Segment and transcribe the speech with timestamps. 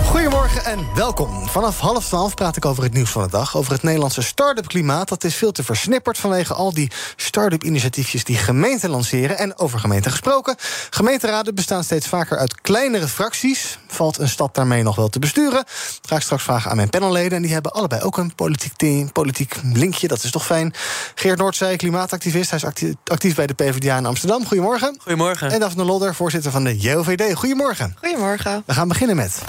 [0.00, 1.48] Goedemorgen en welkom.
[1.48, 3.56] Vanaf half twaalf praat ik over het nieuws van de dag.
[3.56, 5.08] Over het Nederlandse start-up klimaat.
[5.08, 9.38] Dat is veel te versnipperd vanwege al die start-up initiatiefjes die gemeenten lanceren.
[9.38, 10.56] En over gemeenten gesproken.
[10.90, 13.78] Gemeenteraden bestaan steeds vaker uit kleinere fracties.
[13.86, 15.64] Valt een stad daarmee nog wel te besturen?
[16.08, 17.32] Ga ik straks vragen aan mijn panelleden.
[17.32, 20.08] En die hebben allebei ook een politiek, team, politiek linkje.
[20.08, 20.74] Dat is toch fijn.
[21.14, 22.50] Geert Noordzij, klimaatactivist.
[22.50, 24.46] Hij is actief bij de PvdA in Amsterdam.
[24.46, 24.96] Goedemorgen.
[25.00, 25.50] Goedemorgen.
[25.50, 27.34] En Daphne Lodder, voorzitter van de JOVD.
[27.34, 27.96] Goedemorgen.
[27.98, 28.62] Goedemorgen.
[28.66, 29.40] We gaan beginnen met...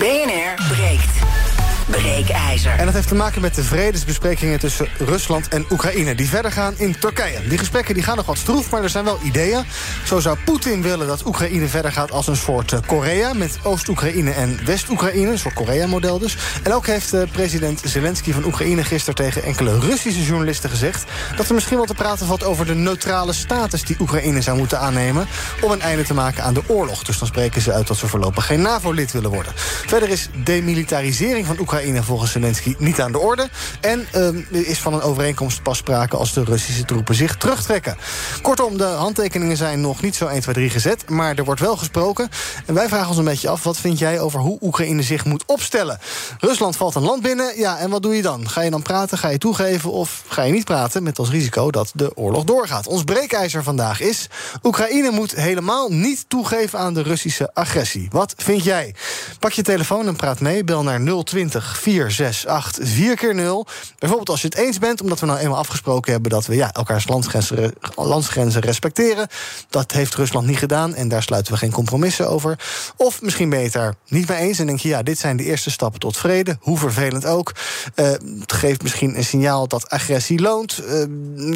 [0.00, 1.59] BNR breekt.
[1.86, 2.72] Breekijzer.
[2.78, 6.14] En dat heeft te maken met de vredesbesprekingen tussen Rusland en Oekraïne...
[6.14, 7.48] die verder gaan in Turkije.
[7.48, 9.64] Die gesprekken die gaan nog wat stroef, maar er zijn wel ideeën.
[10.04, 13.32] Zo zou Poetin willen dat Oekraïne verder gaat als een soort eh, Korea...
[13.32, 16.36] met Oost-Oekraïne en West-Oekraïne, een soort Korea-model dus.
[16.62, 19.14] En ook heeft uh, president Zelensky van Oekraïne gisteren...
[19.14, 21.04] tegen enkele Russische journalisten gezegd...
[21.36, 23.84] dat er misschien wel te praten valt over de neutrale status...
[23.84, 25.26] die Oekraïne zou moeten aannemen
[25.60, 27.02] om een einde te maken aan de oorlog.
[27.02, 29.52] Dus dan spreken ze uit dat ze voorlopig geen NAVO-lid willen worden.
[29.56, 33.48] Verder is demilitarisering van Oekraïne Oekraïne volgens Zelensky niet aan de orde.
[33.80, 37.96] En uh, is van een overeenkomst pas sprake als de Russische troepen zich terugtrekken.
[38.42, 41.08] Kortom, de handtekeningen zijn nog niet zo 1, 2, 3 gezet.
[41.08, 42.28] Maar er wordt wel gesproken.
[42.66, 45.44] En wij vragen ons een beetje af, wat vind jij over hoe Oekraïne zich moet
[45.46, 45.98] opstellen?
[46.38, 48.48] Rusland valt een land binnen, ja, en wat doe je dan?
[48.48, 51.02] Ga je dan praten, ga je toegeven of ga je niet praten...
[51.02, 52.86] met als risico dat de oorlog doorgaat?
[52.86, 54.28] Ons breekijzer vandaag is...
[54.62, 58.08] Oekraïne moet helemaal niet toegeven aan de Russische agressie.
[58.10, 58.94] Wat vind jij?
[59.38, 63.66] Pak je telefoon en praat mee, bel naar 020 468 4 keer 0
[63.98, 66.72] Bijvoorbeeld als je het eens bent, omdat we nou eenmaal afgesproken hebben dat we ja,
[66.72, 69.28] elkaars landsgrenzen, landsgrenzen respecteren.
[69.68, 72.58] Dat heeft Rusland niet gedaan en daar sluiten we geen compromissen over.
[72.96, 75.70] Of misschien je het niet mee eens en denk je, ja, dit zijn de eerste
[75.70, 77.52] stappen tot vrede, hoe vervelend ook.
[77.94, 78.06] Uh,
[78.40, 80.82] het geeft misschien een signaal dat agressie loont.
[80.86, 81.04] Uh,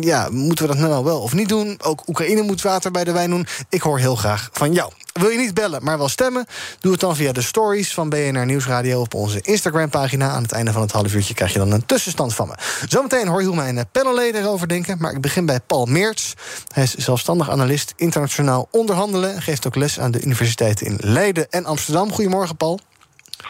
[0.00, 1.78] ja, moeten we dat nou wel of niet doen?
[1.82, 3.46] Ook Oekraïne moet water bij de wijn doen.
[3.68, 4.92] Ik hoor heel graag van jou.
[5.20, 6.46] Wil je niet bellen, maar wel stemmen?
[6.80, 10.30] Doe het dan via de stories van BNR Nieuwsradio op onze Instagram-pagina.
[10.30, 12.54] Aan het einde van het half uurtje krijg je dan een tussenstand van me.
[12.88, 14.96] Zometeen hoor je hoe mijn panelleden erover denken.
[15.00, 16.34] Maar ik begin bij Paul Meerts.
[16.72, 19.34] Hij is zelfstandig analist internationaal onderhandelen.
[19.34, 22.12] En geeft ook les aan de universiteiten in Leiden en Amsterdam.
[22.12, 22.80] Goedemorgen, Paul.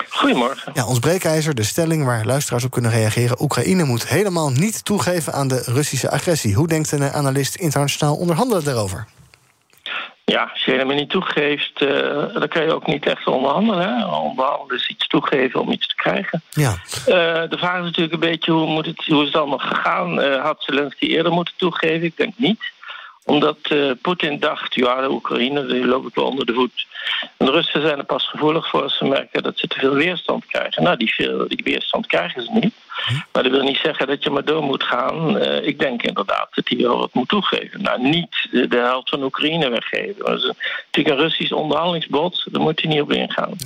[0.09, 0.73] Goedemorgen.
[0.75, 3.43] Ja, ons breekijzer, de stelling waar luisteraars op kunnen reageren.
[3.43, 6.55] Oekraïne moet helemaal niet toegeven aan de Russische agressie.
[6.55, 9.07] Hoe denkt een analist internationaal onderhandelen daarover?
[10.25, 11.89] Ja, als je helemaal niet toegeeft, uh,
[12.35, 13.89] dan kan je ook niet echt onderhandelen.
[13.89, 14.07] Hè?
[14.07, 16.43] Onderhandelen is iets toegeven om iets te krijgen.
[16.51, 16.71] Ja.
[16.71, 17.15] Uh,
[17.51, 20.21] de vraag is natuurlijk een beetje hoe, moet het, hoe is het allemaal gegaan?
[20.21, 22.03] Uh, had Zelensky eerder moeten toegeven?
[22.07, 22.73] Ik denk niet
[23.27, 23.59] omdat
[24.03, 26.87] Poetin dacht, ja, de Oekraïne die loopt wel onder de voet.
[27.37, 29.95] En de Russen zijn er pas gevoelig voor als ze merken dat ze te veel
[29.95, 30.83] weerstand krijgen.
[30.83, 32.75] Nou, die, veel, die weerstand krijgen ze niet.
[33.33, 35.37] Maar dat wil niet zeggen dat je maar door moet gaan.
[35.37, 37.83] Uh, ik denk inderdaad dat hij wel wat moet toegeven.
[37.83, 40.25] Nou, niet de, helft van Oekraïne weggeven.
[40.25, 40.53] Dat is
[40.85, 42.47] natuurlijk een Russisch onderhandelingsbod.
[42.51, 43.57] Daar moet hij niet op ingaan.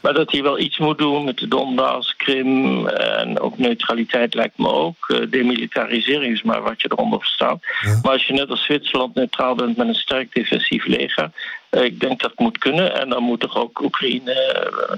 [0.00, 2.86] Maar dat hij wel iets moet doen met de Donbass, Krim...
[2.86, 5.08] en ook neutraliteit lijkt me ook.
[5.08, 7.58] Uh, demilitarisering is maar wat je eronder verstaat.
[7.80, 7.98] Ja.
[8.02, 11.30] Maar als je net als Zwitserland neutraal bent met een sterk defensief leger...
[11.76, 13.00] Uh, ik denk dat moet kunnen.
[13.00, 14.34] En dan moet toch ook Oekraïne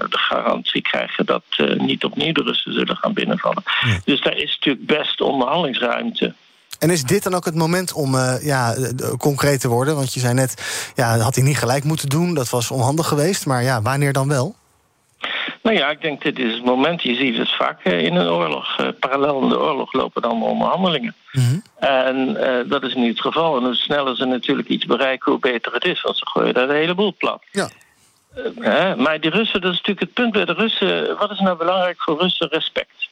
[0.09, 1.25] de garantie krijgen...
[1.25, 1.43] dat
[1.77, 3.63] niet opnieuw de Russen zullen gaan binnenvallen.
[3.65, 3.99] Ja.
[4.05, 6.33] Dus daar is natuurlijk best onderhandelingsruimte.
[6.79, 8.75] En is dit dan ook het moment om uh, ja,
[9.17, 9.95] concreet te worden?
[9.95, 12.33] Want je zei net, ja, had hij niet gelijk moeten doen.
[12.33, 13.45] Dat was onhandig geweest.
[13.45, 14.55] Maar ja, wanneer dan wel?
[15.61, 17.01] Nou ja, ik denk dit is het moment.
[17.01, 18.79] Je ziet het vaak in een oorlog.
[18.79, 21.15] Uh, parallel in de oorlog lopen dan onderhandelingen.
[21.31, 21.63] Mm -hmm.
[21.79, 23.57] En uh, dat is niet het geval.
[23.57, 26.01] En hoe sneller ze natuurlijk iets bereiken, hoe beter het is.
[26.01, 27.43] Want ze gooien daar de hele boel plat.
[27.51, 27.69] Ja.
[28.57, 31.17] Uh, maar die Russen, dat is natuurlijk het punt bij de Russen.
[31.17, 32.47] Wat is nou belangrijk voor Russen?
[32.47, 33.09] Respect.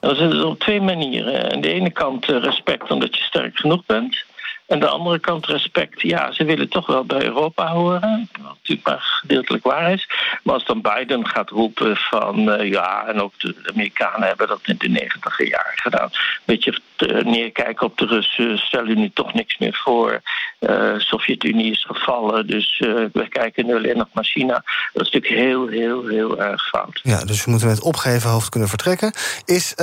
[0.00, 1.52] Dan zit het op twee manieren.
[1.52, 4.24] Aan de ene kant respect omdat je sterk genoeg bent.
[4.68, 6.00] En de andere kant respect.
[6.00, 8.28] Ja, ze willen toch wel bij Europa horen.
[8.32, 10.08] Wat natuurlijk maar gedeeltelijk waar is.
[10.42, 14.60] Maar als dan Biden gaat roepen van uh, ja, en ook de Amerikanen hebben dat
[14.64, 16.08] in de negentiger jaren gedaan.
[16.12, 18.58] Een beetje neerkijken op de Russen.
[18.58, 20.20] Stel u nu toch niks meer voor.
[20.60, 22.46] Uh, Sovjet-Unie is gevallen.
[22.46, 24.64] Dus uh, we kijken nu alleen nog naar China.
[24.92, 27.00] Dat is natuurlijk heel, heel, heel erg fout.
[27.02, 29.12] Ja, dus we moeten met opgeheven hoofd kunnen vertrekken.
[29.44, 29.74] Is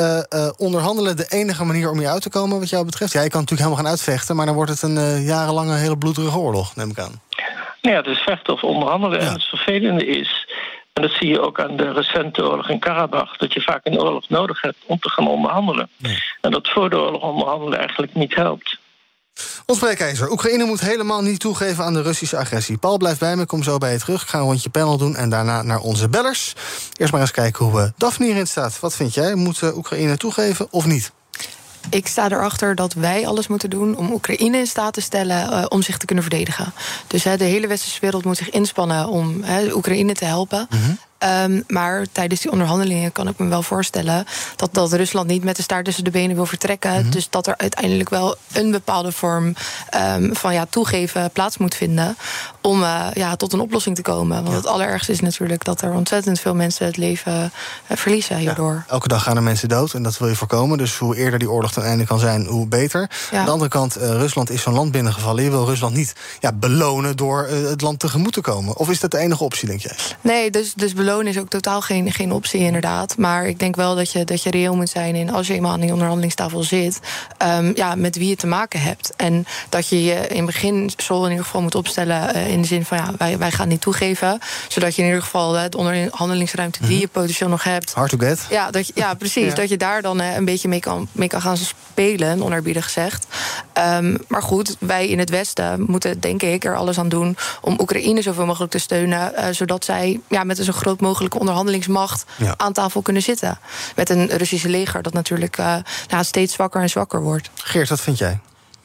[0.57, 3.13] onderhandelen de enige manier om hier uit te komen, wat jou betreft?
[3.13, 6.37] Ja, je kan natuurlijk helemaal gaan uitvechten, maar dan wordt het een jarenlange hele bloederige
[6.37, 7.21] oorlog, neem ik aan.
[7.81, 9.21] Nou ja, het is vechten of onderhandelen.
[9.21, 9.27] Ja.
[9.27, 10.49] En het vervelende is,
[10.95, 13.37] En dat zie je ook aan de recente oorlog in Karabach.
[13.37, 15.89] Dat je vaak een oorlog nodig hebt om te gaan onderhandelen.
[16.41, 18.77] En dat voor de oorlog onderhandelen eigenlijk niet helpt.
[19.65, 20.31] Ons breekijzer.
[20.31, 22.77] Oekraïne moet helemaal niet toegeven aan de Russische agressie.
[22.77, 24.21] Paul blijft bij me, kom zo bij je terug.
[24.21, 26.53] Ik ga een rondje panel doen en daarna naar onze bellers.
[26.97, 28.79] Eerst maar eens kijken hoe uh, Daphne hierin staat.
[28.79, 29.35] Wat vind jij?
[29.35, 31.11] Moet uh, Oekraïne toegeven of niet?
[31.89, 35.65] Ik sta erachter dat wij alles moeten doen om Oekraïne in staat te stellen uh,
[35.67, 36.73] om zich te kunnen verdedigen.
[37.07, 39.43] Dus de hele westerse wereld moet zich inspannen om
[39.73, 40.67] Oekraïne te helpen.
[40.69, 40.97] -hmm.
[41.25, 44.25] Um, maar tijdens die onderhandelingen kan ik me wel voorstellen
[44.55, 46.91] dat, dat Rusland niet met de staart tussen de benen wil vertrekken.
[46.91, 47.09] Mm -hmm.
[47.09, 49.55] Dus dat er uiteindelijk wel een bepaalde vorm
[50.15, 52.17] um, van ja, toegeven plaats moet vinden
[52.61, 54.37] om uh, ja, tot een oplossing te komen.
[54.37, 54.55] Want ja.
[54.55, 57.51] het allerergste is natuurlijk dat er ontzettend veel mensen het leven
[57.91, 58.73] uh, verliezen hierdoor.
[58.73, 60.77] Ja, elke dag gaan er mensen dood en dat wil je voorkomen.
[60.77, 63.09] Dus hoe eerder die oorlog ten einde kan zijn, hoe beter.
[63.31, 63.39] Ja.
[63.39, 65.43] Aan de andere kant, uh, Rusland is zo'n land binnengevallen.
[65.43, 68.77] Je wil Rusland niet ja, belonen door het land tegemoet te komen.
[68.77, 69.95] Of is dat de enige optie, denk jij?
[70.21, 73.17] Nee, dus, dus belonen is ook totaal geen, geen optie, inderdaad.
[73.17, 75.71] Maar ik denk wel dat je, dat je reëel moet zijn in als je eenmaal
[75.71, 76.99] aan die onderhandelingstafel zit,
[77.43, 79.13] um, ja, met wie je te maken hebt.
[79.15, 82.67] En dat je je in begin zo in ieder geval moet opstellen uh, in de
[82.67, 84.39] zin van ja, wij, wij gaan niet toegeven.
[84.67, 87.93] Zodat je in ieder geval de onderhandelingsruimte die je potentieel nog hebt.
[87.93, 88.45] Hard to get.
[88.49, 89.49] Ja, dat je, ja precies.
[89.49, 89.55] ja.
[89.55, 93.27] Dat je daar dan uh, een beetje mee kan, mee kan gaan spelen, onerbiedig gezegd.
[93.77, 97.75] Um, maar goed, wij in het Westen moeten denk ik er alles aan doen om
[97.79, 99.33] Oekraïne zoveel mogelijk te steunen.
[99.35, 102.53] Uh, zodat zij ja, met een zo groot mogelijke onderhandelingsmacht ja.
[102.57, 103.59] aan tafel kunnen zitten.
[103.95, 105.75] Met een Russische leger dat natuurlijk uh,
[106.07, 107.49] nou, steeds zwakker en zwakker wordt.
[107.55, 108.39] Geert, wat vind jij?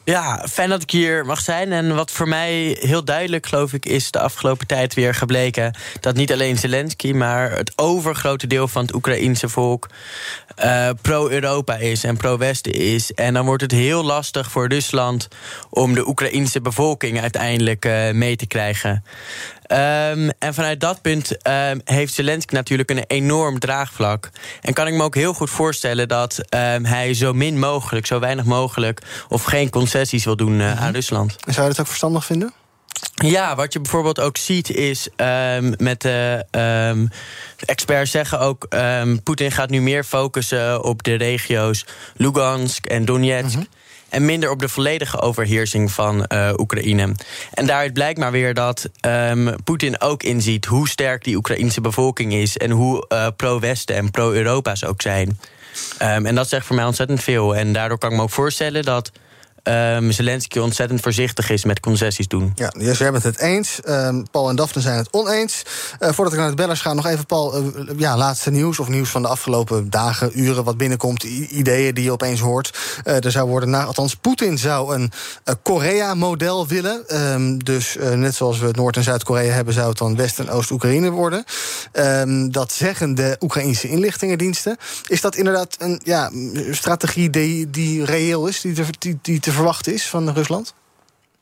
[0.05, 1.73] Ja, fijn dat ik hier mag zijn.
[1.73, 5.77] En wat voor mij heel duidelijk, geloof ik, is de afgelopen tijd weer gebleken...
[6.01, 9.89] dat niet alleen Zelensky, maar het overgrote deel van het Oekraïense volk...
[10.65, 13.13] Uh, pro-Europa is en pro-Westen is.
[13.13, 15.29] En dan wordt het heel lastig voor Rusland...
[15.71, 19.05] om de Oekraïense bevolking uiteindelijk uh, mee te krijgen.
[19.73, 24.31] Um, en vanuit dat punt um, heeft Zelensky natuurlijk een enorm draagvlak.
[24.61, 28.19] En kan ik me ook heel goed voorstellen dat um, hij zo min mogelijk, zo
[28.19, 30.79] weinig mogelijk of geen concessies wil doen uh, mm -hmm.
[30.79, 31.37] aan Rusland.
[31.47, 32.53] En zou je dat ook verstandig vinden?
[33.15, 36.47] Ja, wat je bijvoorbeeld ook ziet is um, met de
[36.91, 37.09] um,
[37.65, 38.67] experts zeggen ook...
[38.71, 41.85] Um, Poetin gaat nu meer focussen op de regio's
[42.17, 43.57] Lugansk en Donetsk...
[43.57, 43.79] -hmm
[44.11, 47.15] en minder op de volledige overheersing van uh, Oekraïne.
[47.55, 52.33] En daaruit blijkt maar weer dat um, Poetin ook inziet hoe sterk die Oekraïnse bevolking
[52.33, 55.39] is en hoe uh, pro-Westen en pro-Europa ze ook zijn.
[56.03, 57.57] Um, en dat zegt voor mij ontzettend veel.
[57.57, 59.11] En daardoor kan ik me ook voorstellen dat
[59.63, 62.53] um, Zelensky ontzettend voorzichtig is met concessies doen.
[62.55, 63.81] Ja, dus jij bent het eens.
[63.89, 65.63] Um, Paul en Daphne zijn het oneens.
[66.01, 67.67] Uh, voordat ik naar het bellers ga, nog even, Paul, uh,
[67.97, 68.79] ja, laatste nieuws...
[68.79, 71.23] of nieuws van de afgelopen dagen, uren, wat binnenkomt...
[71.23, 72.79] ideeën die je opeens hoort.
[73.05, 75.13] Uh, er zou worden, na, althans, Poetin zou een
[75.63, 77.33] Korea-model willen.
[77.33, 79.75] Um, dus net zoals we Noord- en Zuid-Korea hebben...
[79.75, 81.45] zou het dan West- en Oost-Oekraïne worden.
[82.51, 84.77] dat zeggen de Oekraïnse inlichtingendiensten.
[85.07, 86.31] Is dat inderdaad een ja,
[86.71, 90.75] strategie die, die reëel is, die, die, die te verwachten is van Rusland?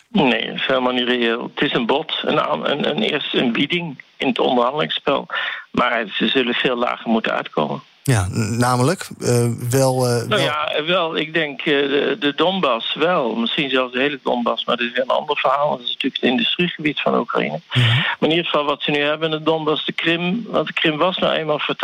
[0.09, 1.43] Nee, dat is helemaal niet reëel.
[1.43, 5.27] Het is een bod, een, een, een eerste een bieding in het onderhandelingsspel.
[5.71, 7.83] Maar ze zullen veel lager moeten uitkomen.
[8.09, 8.27] Ja,
[8.59, 13.35] namelijk uh, wel, uh, Nou ja, wel, ik denk uh, de, de Donbass wel.
[13.35, 15.71] Misschien zelfs de hele Donbass, maar dat is weer een ander verhaal.
[15.71, 17.61] Dat is natuurlijk het industriegebied van Oekraïne.
[17.73, 17.95] Mm -hmm.
[17.95, 20.45] Maar in ieder geval wat ze nu hebben in de Donbass, de Krim...
[20.47, 21.75] want de Krim was nou eenmaal voor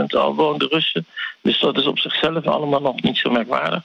[0.00, 1.06] 80% al woonden Russen.
[1.42, 3.82] Dus dat is op zichzelf allemaal nog niet zo merkwaardig.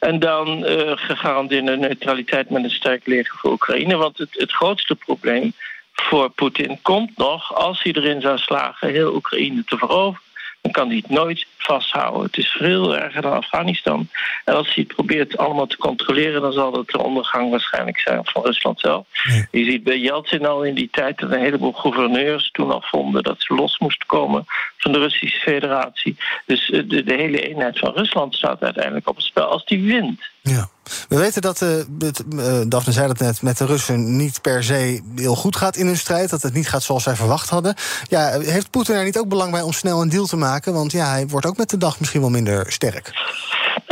[0.00, 0.64] En dan
[0.98, 3.96] gegarandeerde neutraliteit met een sterk leger voor Oekraïne.
[3.96, 5.52] Want het, het grootste probleem
[5.92, 7.54] voor Poetin komt nog...
[7.54, 10.30] als hij erin zou slagen heel Oekraïne te veroveren
[10.62, 12.22] dan kan hij het nooit vasthouden.
[12.22, 14.08] Het is veel erger dan Afghanistan.
[14.44, 16.40] En als hij het probeert allemaal te controleren...
[16.40, 19.06] dan zal dat de ondergang waarschijnlijk zijn van Rusland zelf.
[19.50, 21.18] Je ziet bij Yeltsin al in die tijd...
[21.18, 23.22] dat een heleboel gouverneurs toen al vonden...
[23.22, 24.44] dat ze los moesten komen
[24.76, 26.16] van de Russische federatie.
[26.46, 30.20] Dus de, de hele eenheid van Rusland staat uiteindelijk op het spel als die wint.
[30.40, 30.68] Ja.
[31.08, 35.34] We weten dat, uh, Daphne zei dat net, met de Russen niet per se heel
[35.34, 36.30] goed gaat in hun strijd.
[36.30, 37.74] Dat het niet gaat zoals zij verwacht hadden.
[38.08, 40.72] Ja, heeft Poetin er niet ook belang bij om snel een deal te maken?
[40.72, 43.10] Want ja, hij wordt ook met de dag misschien wel minder sterk.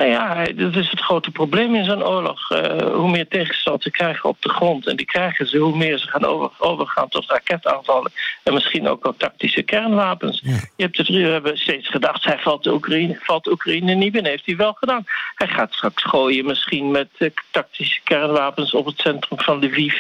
[0.01, 2.51] Nou ja, dat is het grote probleem in zo'n oorlog.
[2.51, 5.99] Uh, hoe meer tegenstand ze krijgen op de grond, en die krijgen ze, hoe meer
[5.99, 8.13] ze gaan over, overgaan tot raketaanvallen.
[8.43, 10.41] En misschien ook wel tactische kernwapens.
[10.45, 10.57] Ja.
[10.77, 14.31] Je hebt het, we hebben steeds gedacht, hij valt de Oekraïne, valt Oekraïne niet binnen.
[14.31, 15.05] Heeft hij wel gedaan.
[15.35, 19.95] Hij gaat straks gooien misschien met uh, tactische kernwapens op het centrum van Lviv,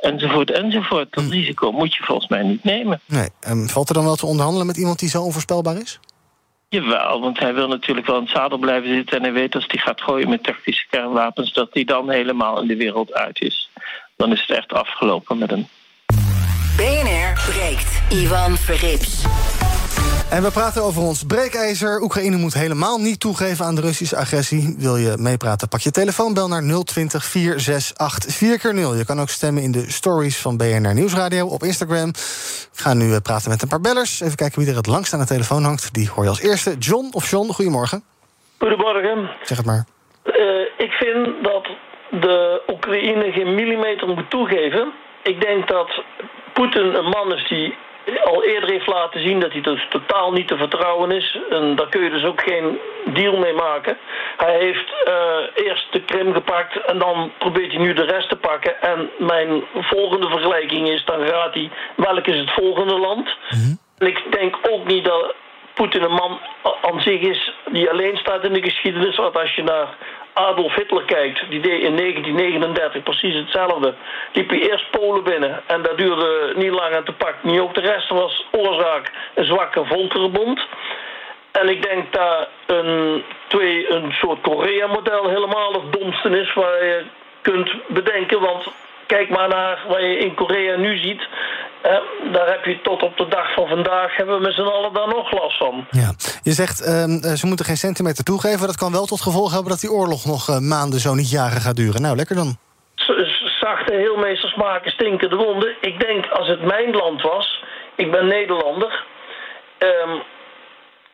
[0.00, 1.12] enzovoort, enzovoort.
[1.12, 1.30] Dat hm.
[1.30, 3.00] risico moet je volgens mij niet nemen.
[3.06, 3.28] Nee.
[3.48, 6.00] Um, valt er dan wel te onderhandelen met iemand die zo onvoorspelbaar is?
[6.72, 9.16] Jawel, want hij wil natuurlijk wel in het zadel blijven zitten...
[9.16, 11.52] en hij weet als hij gaat gooien met tactische kernwapens...
[11.52, 13.70] dat hij dan helemaal in de wereld uit is.
[14.16, 15.66] Dan is het echt afgelopen met hem.
[16.76, 18.02] BNR breekt.
[18.10, 19.24] Ivan Verrips.
[20.36, 22.00] En we praten over ons breekijzer.
[22.02, 24.74] Oekraïne moet helemaal niet toegeven aan de Russische agressie.
[24.78, 25.68] Wil je meepraten?
[25.68, 29.90] Pak je telefoon, bel naar 020 468 4 0 Je kan ook stemmen in de
[29.90, 32.08] stories van BNR Nieuwsradio op Instagram.
[32.08, 34.20] Ik ga nu eh, praten met een paar bellers.
[34.20, 35.94] Even kijken wie er het langst aan de telefoon hangt.
[35.94, 36.76] Die hoor je als eerste.
[36.78, 38.02] John of John, goedemorgen.
[38.58, 39.30] Goedemorgen.
[39.42, 39.84] Zeg het maar.
[40.24, 41.66] Uh, ik vind dat
[42.10, 44.92] de Oekraïne geen millimeter moet toegeven.
[45.22, 46.02] Ik denk dat
[46.52, 47.74] Poetin een man is die
[48.24, 51.38] al eerder heeft laten zien dat hij dus totaal niet te vertrouwen is.
[51.50, 53.96] En daar kun je dus ook geen deal mee maken.
[54.36, 58.36] Hij heeft uh, eerst de Krim gepakt en dan probeert hij nu de rest te
[58.36, 58.82] pakken.
[58.82, 63.36] En mijn volgende vergelijking is, dan gaat hij, welk is het volgende land?
[63.50, 65.34] Mm En ik denk ook niet dat
[65.74, 66.38] Poetin een man
[66.82, 69.16] aan zich is die alleen staat in de geschiedenis.
[69.16, 69.88] Want als je naar
[70.32, 73.94] Adolf Hitler kijkt, die deed in 1939 precies hetzelfde.
[74.32, 77.50] Liep hij eerst Polen binnen en dat duurde niet lang aan te pakken.
[77.50, 80.66] Niet ook de rest was oorzaak een zwakke volkerenbond.
[81.52, 87.04] En ik denk dat een, twee, een soort Korea-model helemaal het domste is waar je
[87.40, 88.40] kunt bedenken.
[88.40, 88.66] Want
[89.06, 91.28] kijk maar naar wat je in Korea nu ziet.
[91.86, 94.92] Uh, daar heb je tot op de dag van vandaag hebben we met z'n allen
[94.92, 95.86] daar nog last van.
[95.90, 96.12] Ja.
[96.42, 98.66] Je zegt uh, ze moeten geen centimeter toegeven.
[98.66, 101.60] Dat kan wel tot gevolg hebben dat die oorlog nog uh, maanden, zo niet jaren
[101.60, 102.02] gaat duren.
[102.02, 102.56] Nou, lekker dan.
[103.60, 105.76] Zachte heelmeesters maken stinkende wonden.
[105.80, 107.64] Ik denk als het mijn land was,
[107.96, 109.04] ik ben Nederlander.
[109.78, 110.22] Um,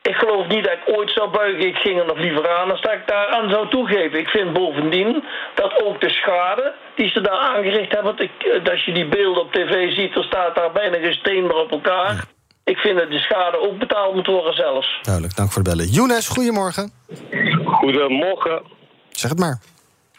[0.08, 1.66] ik geloof niet dat ik ooit zou buigen.
[1.66, 4.18] Ik ging er nog liever aan als dat ik daar aan zou toegeven.
[4.18, 5.24] Ik vind bovendien
[5.54, 8.16] dat ook de schade die ze daar aangericht hebben...
[8.18, 11.56] Eh, als je die beelden op tv ziet, er staat daar bijna geen steen meer
[11.56, 12.24] op elkaar...
[12.64, 14.98] Ik vind dat de schade ook betaald moet worden zelfs.
[15.02, 15.90] Duidelijk, dank voor het bellen.
[15.90, 16.92] Younes, goedemorgen.
[17.64, 18.62] Goedemorgen.
[19.10, 19.60] Zeg het maar.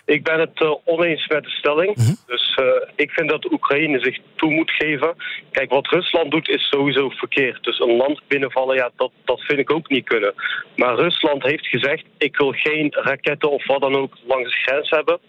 [0.09, 1.95] Ik ben het uh, oneens met de stelling.
[1.95, 2.13] Mhm.
[2.27, 5.15] Dus uh, ik vind dat Oekraïne zich toe moet geven.
[5.51, 7.63] Kijk, wat Rusland doet is sowieso verkeerd.
[7.63, 10.33] Dus een land binnenvallen, ja, dat, dat vind ik ook niet kunnen.
[10.75, 14.89] Maar Rusland heeft gezegd, ik wil geen raketten of wat dan ook langs de grens
[14.89, 15.19] hebben.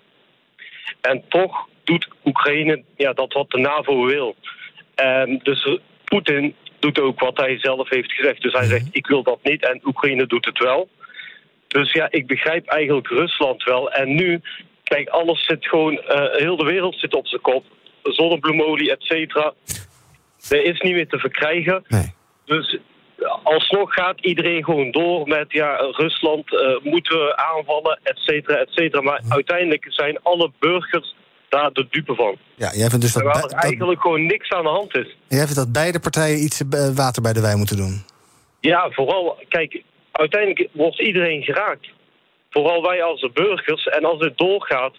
[1.01, 4.37] En toch doet Oekraïne ja, dat wat de NAVO wil.
[4.95, 8.43] En dus Poetin doet ook wat hij zelf heeft gezegd.
[8.43, 10.89] Dus hij zegt, ik wil dat niet en Oekraïne doet het wel.
[11.69, 13.93] Dus ja, ik begrijp eigenlijk Rusland wel.
[13.93, 14.41] En nu
[14.95, 17.65] Kijk, alles zit gewoon, uh, heel de wereld zit op zijn kop.
[18.03, 19.55] Zonnebloemolie, et cetera.
[20.49, 21.85] Er is niet meer te verkrijgen.
[21.89, 22.15] Nee.
[22.45, 22.79] Dus
[23.43, 28.69] alsnog gaat iedereen gewoon door met ja, Rusland uh, moeten we aanvallen, et cetera, et
[28.71, 29.03] cetera.
[29.03, 29.33] Maar Mhm.
[29.33, 31.15] uiteindelijk zijn alle burgers
[31.49, 32.37] daar de dupe van.
[32.55, 35.17] Ja, jij vindt dus dat, Terwijl er dat, eigenlijk gewoon niks aan de hand is.
[35.29, 38.03] jij vindt dat beide partijen iets eh, water bij de wijn moeten doen.
[38.61, 39.83] Ja, vooral, kijk,
[40.13, 41.89] uiteindelijk wordt iedereen geraakt.
[42.51, 43.85] Vooral wij als de burgers.
[43.87, 44.95] En als dit doorgaat,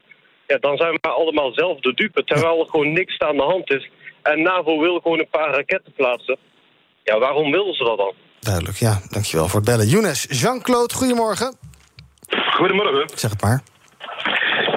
[0.48, 2.24] ja, dan zijn we allemaal zelf de dupe.
[2.24, 3.90] Terwijl er gewoon niks aan de hand is.
[4.22, 6.38] En NAVO wil gewoon een paar raketten plaatsen.
[7.04, 8.14] Ja, waarom willen ze dat dan?
[8.40, 9.02] Duidelijk, ja.
[9.10, 9.88] Dankjewel voor het bellen.
[9.88, 11.56] Younes, Jean-Claude, goedemorgen.
[12.54, 13.10] Goedemorgen.
[13.16, 13.62] Zeg het maar.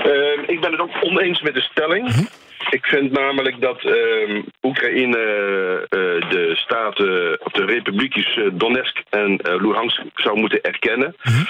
[0.06, 2.08] Uh, ik ben het ook oneens met de stelling.
[2.08, 2.24] Mhm.
[2.70, 10.02] Ik vind namelijk dat uh, Oekraïne uh, de staten, of de republiekjes Donetsk en Luhansk
[10.14, 11.16] zou moeten erkennen.
[11.22, 11.44] Mhm.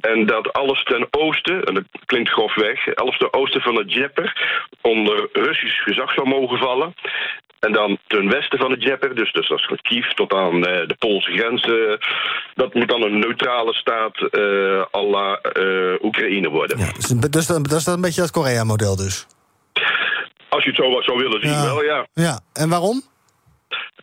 [0.00, 4.32] En dat alles ten oosten, en dat klinkt grofweg, alles ten oosten van het Djeper
[4.80, 6.94] onder Russisch gezag zou mogen vallen.
[7.58, 10.62] En dan ten westen van het Djeper, dus, dus dat is Kiev tot aan uh,
[10.62, 11.66] de Poolse grens.
[11.66, 11.92] Uh,
[12.54, 15.40] dat moet dan een neutrale staat uh, à la
[16.02, 16.78] Oekraïne worden.
[16.78, 19.26] Ja, dus, dus dat is dat een beetje dat Korea-model dus?
[20.54, 21.64] Als je het zo zou willen zien, ja.
[21.64, 22.06] wel ja.
[22.14, 23.02] Ja, en waarom?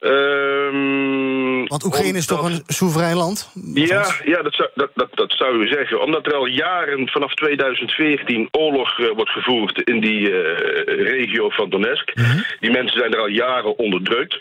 [0.02, 3.52] Um, Want Oekraïne is toch een soeverein land?
[3.74, 6.02] Ja, ja dat, zou, dat, dat, dat zou u zeggen.
[6.02, 11.70] Omdat er al jaren, vanaf 2014, oorlog uh, wordt gevoerd in die uh, regio van
[11.70, 12.16] Donetsk.
[12.16, 12.26] Mhm.
[12.26, 12.44] Mm -hmm.
[12.60, 14.38] Die mensen zijn er al jaren onderdrukt.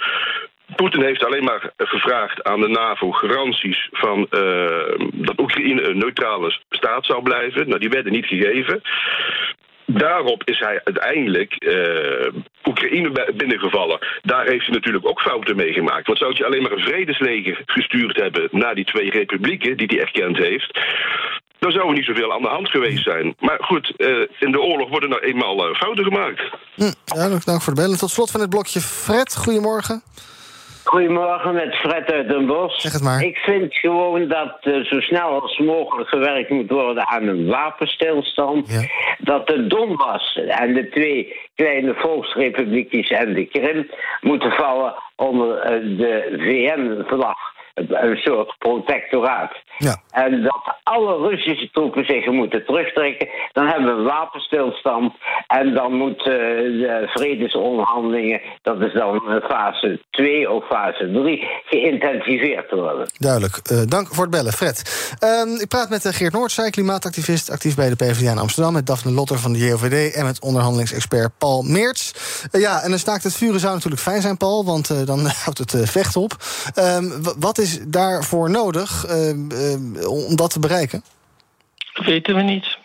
[0.77, 6.61] Poetin heeft alleen maar gevraagd aan de NAVO garanties van uh, dat Oekraïne een neutrale
[6.71, 7.69] staat zou blijven.
[7.69, 8.83] Nou, die werden niet gegeven.
[9.91, 12.33] Daarop is hij uiteindelijk uh,
[12.65, 13.99] Oekraïne binnengevallen.
[14.23, 16.07] Daar heeft hij natuurlijk ook fouten mee gemaakt.
[16.07, 20.01] Want zou je alleen maar een vredesleger gestuurd hebben naar die twee republieken die hij
[20.01, 20.79] erkend heeft.
[21.59, 23.35] Dan zou er niet zoveel aan de hand geweest zijn.
[23.39, 26.43] Maar goed, uh, in de oorlog worden nou eenmaal uh, fouten gemaakt.
[26.75, 27.99] Hm, duidelijk, dank voor de bellen.
[27.99, 30.03] Tot slot van dit blokje Fred, goedemorgen.
[30.89, 32.81] Goedemorgen, met Fred uit Den Bosch.
[32.81, 33.23] Zeg het maar.
[33.23, 38.73] Ik vind gewoon dat uh, zo snel als mogelijk gewerkt moet worden aan een wapenstilstand.
[38.73, 38.89] Ja.
[39.19, 43.91] Dat de Donbass en de twee kleine volksrepubliekjes en de Krim
[44.21, 47.39] moeten vallen onder uh, de VN-vlag.
[47.89, 49.53] Een soort protectoraat.
[49.79, 49.97] Ja.
[50.11, 53.29] En dat alle Russische troepen zich moeten terugtrekken.
[53.53, 55.13] Dan hebben we wapenstilstand.
[55.47, 56.33] En dan moeten
[56.81, 63.11] de vredesonderhandelingen, dat is dan eh, fase 2 of fase 3, geïntensiveerd worden.
[63.19, 63.57] Duidelijk.
[63.57, 64.79] Eh, dank voor het bellen, Fred.
[65.19, 68.73] Ehm, ik praat met eh, Geert Noordzij, klimaatactivist, actief bij de PvdA in Amsterdam...
[68.73, 72.13] met Daphne Lotter van de JOVD en met onderhandelingsexpert Paul Meerts.
[72.51, 74.65] Eh, ja, en een staakt het vuren zou natuurlijk fijn zijn, Paul...
[74.65, 76.37] want eh, dan houdt het eh, vecht op.
[76.75, 77.05] Ehm,
[77.39, 81.05] wat is daarvoor nodig ehm, ehm, om dat te bereiken?
[81.93, 82.79] Dat weten we niet.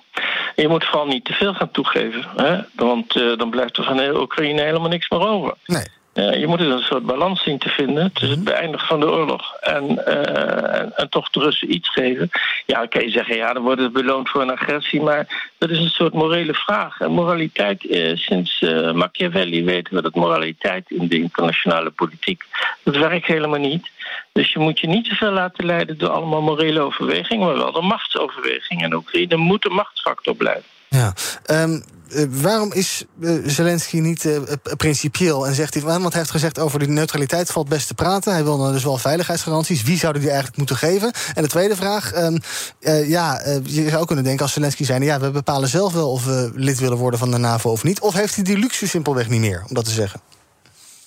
[0.56, 2.26] Je moet vooral niet te veel gaan toegeven.
[2.36, 2.62] Hè?
[2.76, 5.54] Want eh, dan blijft er van Oekraïne helemaal niks meer over.
[5.66, 5.86] Nee.
[6.14, 9.56] Je moet dus een soort balans zien te vinden tussen het beëindigen van de oorlog
[9.56, 12.30] en, eh, en, en toch de Russen iets geven.
[12.66, 15.70] Ja, dan kan je zeggen, ja, dan worden ze beloond voor een agressie, maar dat
[15.70, 17.00] is een soort morele vraag.
[17.00, 22.44] En moraliteit, eh, sinds eh, Machiavelli weten we dat moraliteit in de internationale politiek,
[22.84, 23.90] dat werkt helemaal niet.
[24.32, 27.72] Dus je moet je niet te veel laten leiden door allemaal morele overwegingen, maar wel
[27.72, 28.84] door machtsoverwegingen.
[28.84, 30.73] En Oekraïne moet een machtsfactor blijven.
[30.94, 31.14] Ja.
[31.46, 34.42] Ehm, eh, waarom is eh, Zelensky niet eh,
[34.78, 35.84] principieel en zegt hij...
[35.84, 38.34] want hij heeft gezegd over die neutraliteit valt best te praten.
[38.34, 39.84] Hij wil dan dus wel veiligheidsgaranties.
[39.84, 41.12] Wie zouden die eigenlijk moeten geven?
[41.36, 42.38] En de tweede vraag, ehm,
[42.82, 45.04] eh, ja, je zou kunnen denken als Zelensky zijn...
[45.04, 48.02] ja, we bepalen zelf wel of we lid willen worden van de NAVO of niet.
[48.02, 50.22] Of heeft hij die luxe simpelweg niet meer, om dat te zeggen?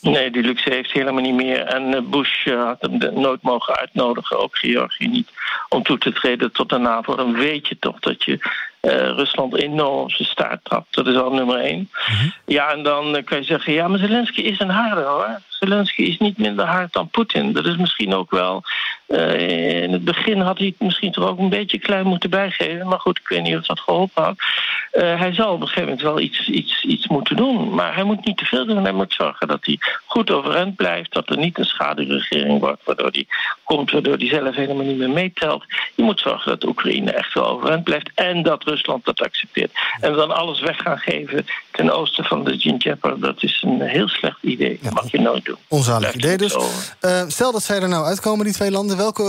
[0.00, 1.60] Nee, die luxe heeft hij helemaal niet meer.
[1.60, 5.28] En Bush had hem nooit mogen uitnodigen, ook Georgië niet,
[5.68, 7.16] om toe te treden tot de NAVO.
[7.16, 8.38] Dan weet je toch dat je
[8.92, 10.94] Rusland enorm op zijn staart trapt.
[10.94, 11.90] Dat is al nummer één.
[12.46, 15.40] Ja, en dan eh, kan je zeggen, ja, maar Zelensky is een harde hoor.
[15.58, 17.52] Zelensky is niet minder hard dan Poetin.
[17.52, 18.62] Dat is misschien ook wel...
[19.06, 22.88] eh, in het begin had hij het misschien toch ook een beetje klein moeten bijgeven.
[22.88, 24.36] Maar goed, ik weet niet of dat geholpen had.
[24.90, 27.74] Eh, hij zal op een gegeven moment wel iets, iets, iets moeten doen.
[27.74, 28.82] Maar hij moet niet te veel doen.
[28.82, 31.12] Hij moet zorgen dat hij goed overeind blijft.
[31.12, 32.84] Dat er niet een schaduwregering wordt.
[32.84, 33.26] Waardoor hij
[33.64, 35.64] komt, waardoor hij zelf helemaal niet meer meetelt.
[35.94, 38.10] Je moet zorgen dat Oekraïne echt wel overeind blijft.
[38.14, 39.72] En dat Rusland dat accepteert.
[40.00, 43.20] En dan alles weg gaan geven ten oosten van de Djinjeper.
[43.20, 44.78] Dat is een heel slecht idee.
[44.82, 45.58] Dat mag je nooit doen.
[45.68, 46.56] Onzalig idee dus.
[47.00, 48.96] Eh, stel dat zij er nou uitkomen, die twee landen.
[48.96, 49.22] Welke,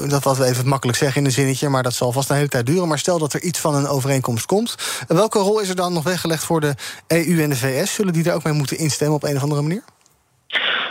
[0.00, 1.68] eh, dat wat we even makkelijk zeggen in een zinnetje...
[1.68, 2.88] maar dat zal vast een hele tijd duren.
[2.88, 4.74] Maar stel dat er iets van een overeenkomst komt.
[5.06, 6.74] welke rol is er dan nog weggelegd voor de
[7.06, 7.94] EU en de VS?
[7.94, 9.82] Zullen die daar ook mee moeten instemmen op een of andere manier?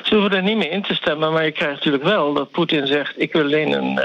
[0.03, 2.87] Ze hoeven er niet mee in te stemmen, maar je krijgt natuurlijk wel dat Poetin
[2.87, 4.01] zegt: ik wil alleen een,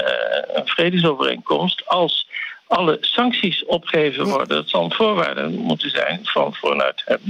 [0.52, 2.27] een vredesovereenkomst als
[2.68, 4.48] alle sancties opgegeven worden.
[4.48, 7.20] Dat zal een voorwaarde moeten zijn van vanuit hem.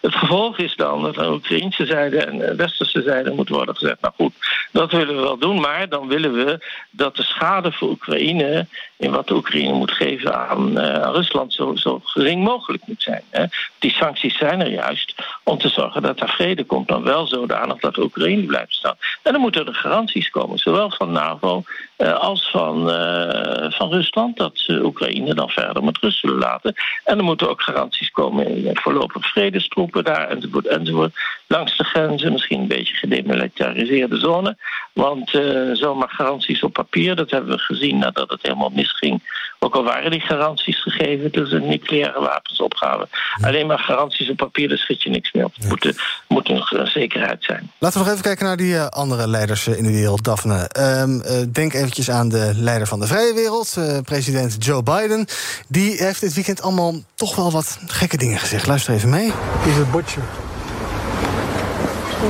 [0.00, 3.76] Het gevolg is dan dat aan de Oekraïnse zijde en de westerse zijde moet worden
[3.76, 4.32] gezegd: nou goed,
[4.72, 9.10] dat willen we wel doen, maar dan willen we dat de schade voor Oekraïne in
[9.10, 13.22] wat de Oekraïne moet geven aan, eh, aan Rusland zo, zo gering mogelijk moet zijn.
[13.30, 13.44] Hè.
[13.78, 17.80] Die sancties zijn er juist om te zorgen dat er vrede komt, maar wel zodanig
[17.80, 18.96] dat de Oekraïne blijft staan.
[19.22, 21.62] En dan moeten er garanties komen, zowel van NAVO
[21.96, 26.74] eh, als van, eh, van Rusland, dat ze Oekraïne dan verder met rust zullen laten.
[27.04, 31.14] En er moeten ook garanties komen in voorlopig vredestroepen daar, enzovoort, enzovoort.
[31.46, 34.56] Langs de grenzen, misschien een beetje gedemilitariseerde zone.
[34.92, 39.22] Want eh, zomaar garanties op papier, dat hebben we gezien nadat het helemaal misging.
[39.60, 43.08] Ook al waren die garanties gegeven, dus een nucleaire wapensopgave.
[43.40, 45.54] Alleen maar garanties op papier, daar schiet je niks meer op.
[45.54, 47.70] Het moet, moet een, zekerheid zijn.
[47.78, 50.68] Laten we nog even kijken naar die eh, andere leiders eh, in de wereld, Daphne.
[50.68, 55.26] Ehm, eh, denk eventjes aan de leider van de vrije wereld, president Joe Biden.
[55.68, 58.66] Die heeft dit weekend allemaal toch wel wat gekke dingen gezegd.
[58.66, 59.32] Luister even mee.
[59.58, 60.22] He's a butcher.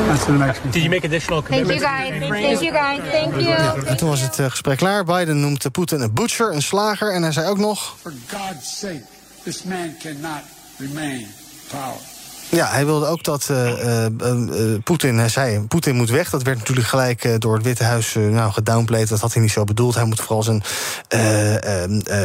[0.06, 0.70] That's the Mexican.
[0.70, 2.08] Did you make additional Thank you guys.
[2.18, 3.00] Thank you guys.
[3.10, 3.86] Thank you.
[3.86, 5.04] En toen was het eh, gesprek klaar.
[5.04, 7.14] Biden noemt Poetin een butcher, een slager.
[7.14, 7.94] En hij zei ook nog...
[8.00, 9.02] For God's sake,
[9.42, 10.42] this man cannot
[10.78, 11.26] remain
[11.70, 12.17] power.
[12.50, 16.30] Ja, hij wilde ook dat eh, eh, eh, Poetin, hij zei, Poetin moet weg.
[16.30, 19.08] Dat werd natuurlijk gelijk door het Witte Huis nou, gedownplayed.
[19.08, 19.94] Dat had hij niet zo bedoeld.
[19.94, 20.62] Hij moet vooral zijn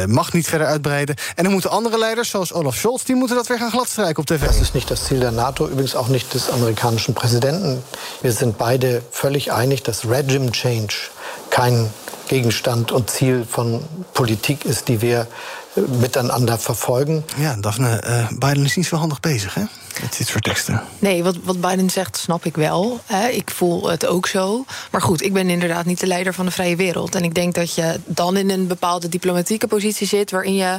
[0.08, 1.16] macht niet verder uitbreiden.
[1.34, 4.26] En dan moeten andere leiders, zoals Olaf Scholz, die moeten dat weer gaan gladstrijken op
[4.26, 4.46] tv.
[4.46, 7.82] Das ist nicht das Ziel der NATO, übrigens auch nicht des amerikanischen Präsidenten.
[8.20, 10.94] Wir sind beide völlig einig, dass Regime Change
[11.48, 11.90] kein
[12.26, 13.80] Gegenstand und Ziel von
[14.12, 15.26] Politik ist, die wir
[15.74, 17.24] miteinander verfolgen.
[17.36, 19.62] Ja, Daphne, uh, Biden is niet zo handig bezig, hè?
[20.02, 20.82] Met dit soort teksten.
[20.98, 23.00] Nee, wat, wat Biden zegt, snap ik wel.
[23.06, 23.28] Hè.
[23.28, 24.64] Ik voel het ook zo.
[24.90, 27.14] Maar goed, ik ben inderdaad niet de leider van de vrije wereld.
[27.14, 30.30] En ik denk dat je dan in een bepaalde diplomatieke positie zit...
[30.30, 30.78] waarin je,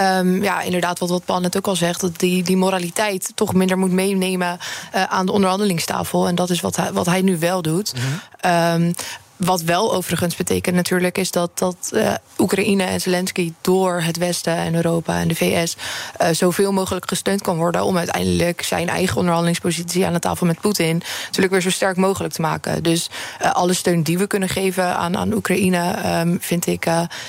[0.00, 2.00] um, ja, inderdaad, wat, wat Pan het ook al zegt...
[2.00, 4.58] dat die, die moraliteit toch minder moet meenemen
[4.94, 6.28] uh, aan de onderhandelingstafel.
[6.28, 7.92] En dat is wat hij, wat hij nu wel doet.
[7.94, 8.82] Mm -hmm.
[8.82, 8.94] um,
[9.36, 11.18] wat wel overigens betekent natuurlijk...
[11.18, 15.76] is dat, dat uh, Oekraïne en Zelensky door het Westen en Europa en de VS...
[16.22, 17.84] Uh, zoveel mogelijk gesteund kan worden...
[17.84, 21.02] om uiteindelijk zijn eigen onderhandelingspositie aan de tafel met Poetin...
[21.24, 22.82] natuurlijk weer zo sterk mogelijk te maken.
[22.82, 23.10] Dus
[23.42, 25.94] uh, alle steun die we kunnen geven aan, aan Oekraïne...
[26.20, 26.86] Um, vind ik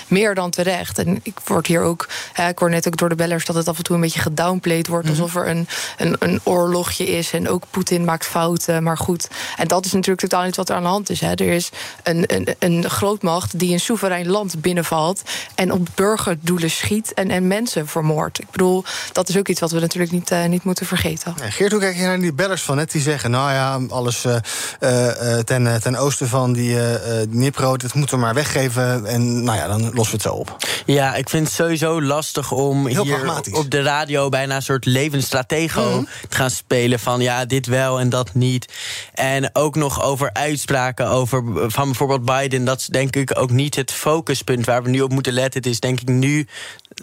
[0.08, 0.98] meer dan terecht.
[0.98, 2.08] En ik word hier ook...
[2.50, 4.88] ik hoor net ook door de bellers dat het af en toe een beetje gedownplayed
[4.88, 5.10] wordt...
[5.10, 5.67] alsof er een,
[5.98, 8.84] een, een oorlogje is en ook Poetin maakt fouten.
[8.84, 11.22] Maar goed, en dat is natuurlijk totaal niet wat er aan de hand is.
[11.22, 11.32] Hè.
[11.32, 11.70] Er is
[12.10, 15.22] een, een, een grootmacht die een soeverein land binnenvalt...
[15.56, 18.39] en op burgerdoelen schiet en, en mensen vermoordt.
[18.39, 21.34] Ik bedoel, dat is ook iets wat we natuurlijk niet, uh, niet moeten vergeten.
[21.39, 22.91] Nee, Geert, hoe kijk je naar die bellers van net?
[22.91, 24.36] Die zeggen, nou ja, alles uh,
[24.80, 26.93] uh, ten, ten oosten van die uh,
[27.30, 27.78] Dnipro...
[27.78, 30.56] dat moeten we maar weggeven en nou ja, dan lossen we het zo op.
[30.86, 33.54] Ja, ik vind het sowieso lastig om Heel hier pragmatisch.
[33.54, 34.30] op de radio...
[34.30, 35.56] bijna een soort levensstratego
[35.88, 36.04] Mhm.
[36.30, 37.22] te gaan spelen van...
[37.22, 38.74] ja, dit wel en dat niet.
[39.13, 42.66] En ook nog over uitspraken over, van bijvoorbeeld Biden.
[42.66, 45.62] Dat is denk ik ook niet het focuspunt waar we nu op moeten letten.
[45.62, 46.48] Het is denk ik nu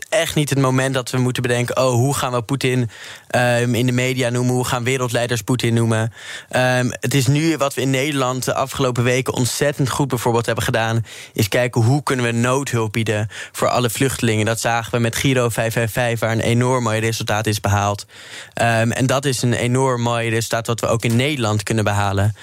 [0.09, 1.77] echt niet het moment dat we moeten bedenken...
[1.77, 2.91] oh, hoe gaan we Poetin
[3.37, 4.55] um, in de media noemen?
[4.55, 6.13] Hoe gaan wereldleiders Poetin noemen?
[6.57, 9.35] Um, het is nu wat we in Nederland de afgelopen weken...
[9.35, 11.05] ontzettend goed bijvoorbeeld hebben gedaan...
[11.33, 14.47] is kijken hoe kunnen we noodhulp bieden voor alle vluchtelingen.
[14.47, 18.07] Dat zagen we met Giro 555, waar een enorm mooi resultaat is behaald.
[18.63, 22.35] Um, en dat is een enorm mooi resultaat wat we ook in Nederland kunnen behalen.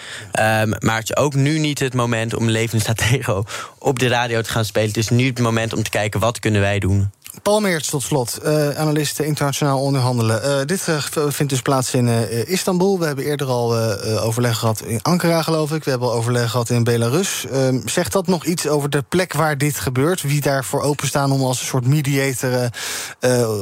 [0.80, 3.44] maar het is ook nu niet het moment om levensstratego
[3.78, 4.88] op de radio te gaan spelen.
[4.88, 7.10] Het is nu het moment om te kijken wat kunnen wij doen.
[7.42, 10.42] Paul Meerts tot slot, uh, analist internationaal onderhandelen.
[10.46, 12.08] Uh, dit uh, vindt dus plaats in
[12.48, 13.00] Istanbul.
[13.00, 13.76] We hebben eerder al
[14.20, 15.84] overleg gehad in Ankara, geloof ik.
[15.84, 17.46] We hebben al overleg gehad in Belarus.
[17.52, 20.22] Ehm, zegt dat nog iets over de plek waar dit gebeurt?
[20.22, 22.70] Wie daarvoor openstaan om als een soort mediator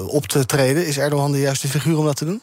[0.08, 0.88] op te treden?
[0.88, 2.42] Is Erdogan de juiste figuur om dat te doen?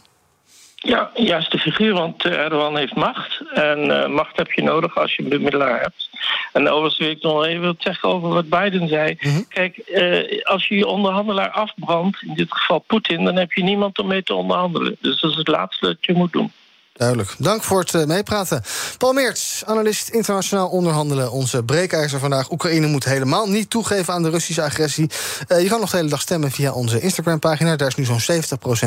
[0.86, 3.42] Ja, juiste figuur, want Erdogan heeft macht.
[3.54, 6.10] En uh, macht heb je nodig als je een bemiddelaar hebt.
[6.52, 9.16] En overigens wil ik nog even wat zeggen over wat Biden zei.
[9.18, 9.28] Mhm.
[9.28, 9.48] Mm -hmm.
[9.48, 13.24] Kijk, uh, als je je onderhandelaar afbrandt, in dit geval Poetin...
[13.24, 14.96] dan heb je niemand om mee te onderhandelen.
[15.00, 16.52] Dus dat is het laatste dat je moet doen.
[16.96, 17.34] Duidelijk.
[17.38, 18.62] Dank voor het uh, meepraten.
[18.98, 21.32] Paul Meerts, analist internationaal onderhandelen.
[21.32, 22.50] Onze breekijzer vandaag.
[22.50, 25.10] Oekraïne moet helemaal niet toegeven aan de Russische agressie.
[25.48, 27.76] Uh, je kan nog de hele dag stemmen via onze Instagram-pagina.
[27.76, 28.36] Daar is nu zo'n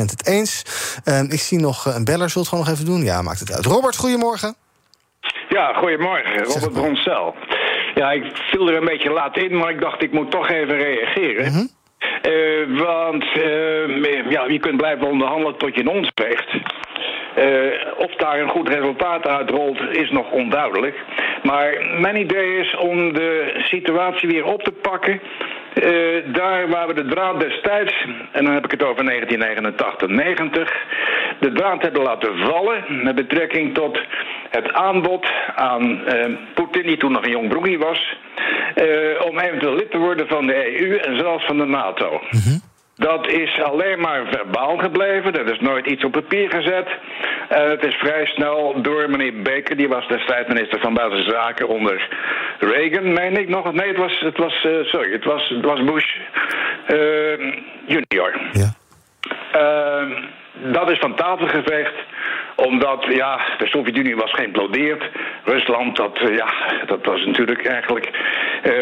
[0.00, 0.62] het eens.
[1.04, 2.30] Uh, ik zie nog een beller.
[2.30, 3.04] Zult het gewoon nog even doen?
[3.04, 3.66] Ja, maakt het uit.
[3.66, 4.54] Robert, goedemorgen.
[5.48, 6.44] Ja, goedemorgen.
[6.44, 7.34] Robert Bronsel.
[7.94, 10.76] Ja, ik viel er een beetje laat in, maar ik dacht ik moet toch even
[10.76, 11.44] reageren.
[11.44, 11.52] Mhm.
[11.52, 11.78] Mm -hmm.
[12.30, 13.24] Uh, want
[14.28, 16.50] ja, je kunt blijven onderhandelen tot je in ons spreekt.
[17.38, 17.44] Uh,
[17.96, 20.96] of daar een goed resultaat uitrolt, is nog onduidelijk.
[21.42, 25.20] Maar mijn idee is om de situatie weer op te pakken.
[25.74, 29.08] Uh, daar waar we de draad destijds, en dan heb ik het over 1989-90,
[31.40, 33.98] de draad hebben laten vallen met betrekking tot
[34.50, 38.16] het aanbod aan uh, Poetin, die toen nog een jong broekie was,
[38.76, 42.10] uh, om eventueel lid te worden van de EU en zelfs van de NATO.
[42.10, 42.69] Mm -hmm.
[43.08, 45.32] Dat is alleen maar verbaal gebleven.
[45.34, 46.88] Er is nooit iets op papier gezet.
[46.88, 51.68] Uh, het is vrij snel door meneer Baker, die was destijds minister van Buitenlandse Zaken
[51.68, 52.08] onder
[52.58, 53.72] Reagan, meen ik nog.
[53.72, 56.16] Nee, het was, het was uh, sorry, het was, het was Bush
[56.88, 57.52] uh,
[57.86, 58.40] junior.
[58.52, 58.74] Ja.
[60.72, 61.94] dat is van tafel geveegd
[62.66, 65.04] omdat, ja, de Sovjet-Unie was geïmplodeerd.
[65.44, 66.52] Rusland, dat, uh, ja,
[66.86, 68.72] dat was natuurlijk eigenlijk uh,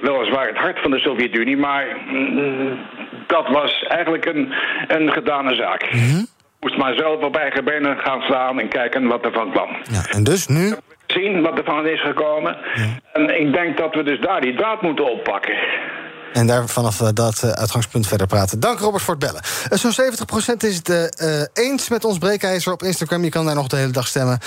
[0.00, 1.56] weliswaar het hart van de Sovjet-Unie.
[1.56, 2.78] Maar mm,
[3.26, 4.52] dat was eigenlijk een,
[4.88, 5.92] een gedane zaak.
[5.92, 6.26] Mm -hmm.
[6.60, 9.68] Moest maar zelf op eigen benen gaan staan en kijken wat er van kwam.
[9.82, 10.72] Ja, en dus nu?
[11.06, 12.56] Zien wat er van is gekomen.
[12.74, 12.82] Ja.
[13.12, 15.54] En ik denk dat we dus daar die draad moeten oppakken.
[16.32, 18.60] En daar vanaf uh, dat uh, uitgangspunt verder praten.
[18.60, 19.42] Dank Robert voor het bellen.
[19.72, 23.24] Uh, Zo'n 70% is het eens met ons breekijzer op Instagram.
[23.24, 24.38] Je kan daar nog de hele dag stemmen.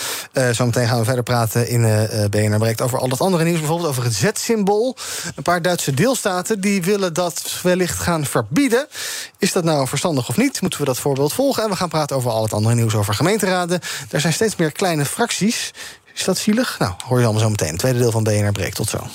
[0.52, 1.82] zometeen gaan we verder praten in
[2.30, 3.60] BNR Breekt over al dat andere nieuws.
[3.60, 4.96] Bijvoorbeeld over het Z-symbool.
[5.36, 8.88] Een paar Duitse deelstaten die willen dat wellicht gaan verbieden.
[9.38, 10.62] Is dat nou verstandig of niet?
[10.62, 11.64] Moeten we dat voorbeeld volgen?
[11.64, 13.80] En we gaan praten over al het andere nieuws over gemeenteraden.
[14.10, 15.74] Er zijn steeds meer kleine fracties.
[16.14, 16.80] Is dat zielig?
[16.80, 17.78] Nou, hoor je allemaal zo meteen.
[17.78, 18.76] Tweede deel van BNR Breekt.
[18.76, 19.08] Tot zo.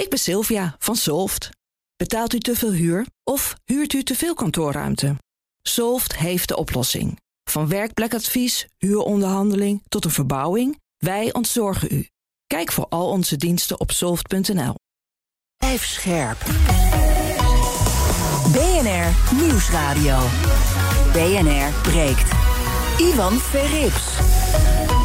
[0.00, 1.50] Ik ben Sylvia van Solft.
[1.96, 5.16] Betaalt u te veel huur of huurt u te veel kantoorruimte?
[5.62, 7.20] Solft heeft de oplossing.
[7.50, 12.08] Van werkplekadvies, huuronderhandeling tot een verbouwing, wij ontzorgen u.
[12.46, 14.74] Kijk voor al onze diensten op soft.nl.
[15.56, 16.38] Blijf scherp.
[18.52, 20.18] BNR Nieuwsradio.
[21.12, 22.32] BNR breekt.
[22.98, 24.18] Ivan Verrips.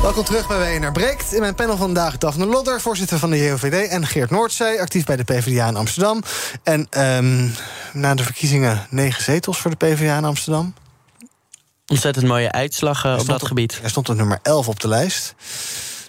[0.02, 1.34] Welkom terug bij BNR Breekt.
[1.34, 3.90] In mijn panel vandaag Daphne Lodder, voorzitter van de JOVD...
[3.90, 6.24] en Geert Noordzee, actief bij de PvdA in Amsterdam.
[6.64, 7.56] En um,
[7.94, 10.74] na de verkiezingen negen zetels voor de PvdA in Amsterdam.
[11.88, 13.80] Ontzettend mooie uitslag uh, op dat op, gebied.
[13.84, 15.36] Er stond op nummer 11 op de lijst.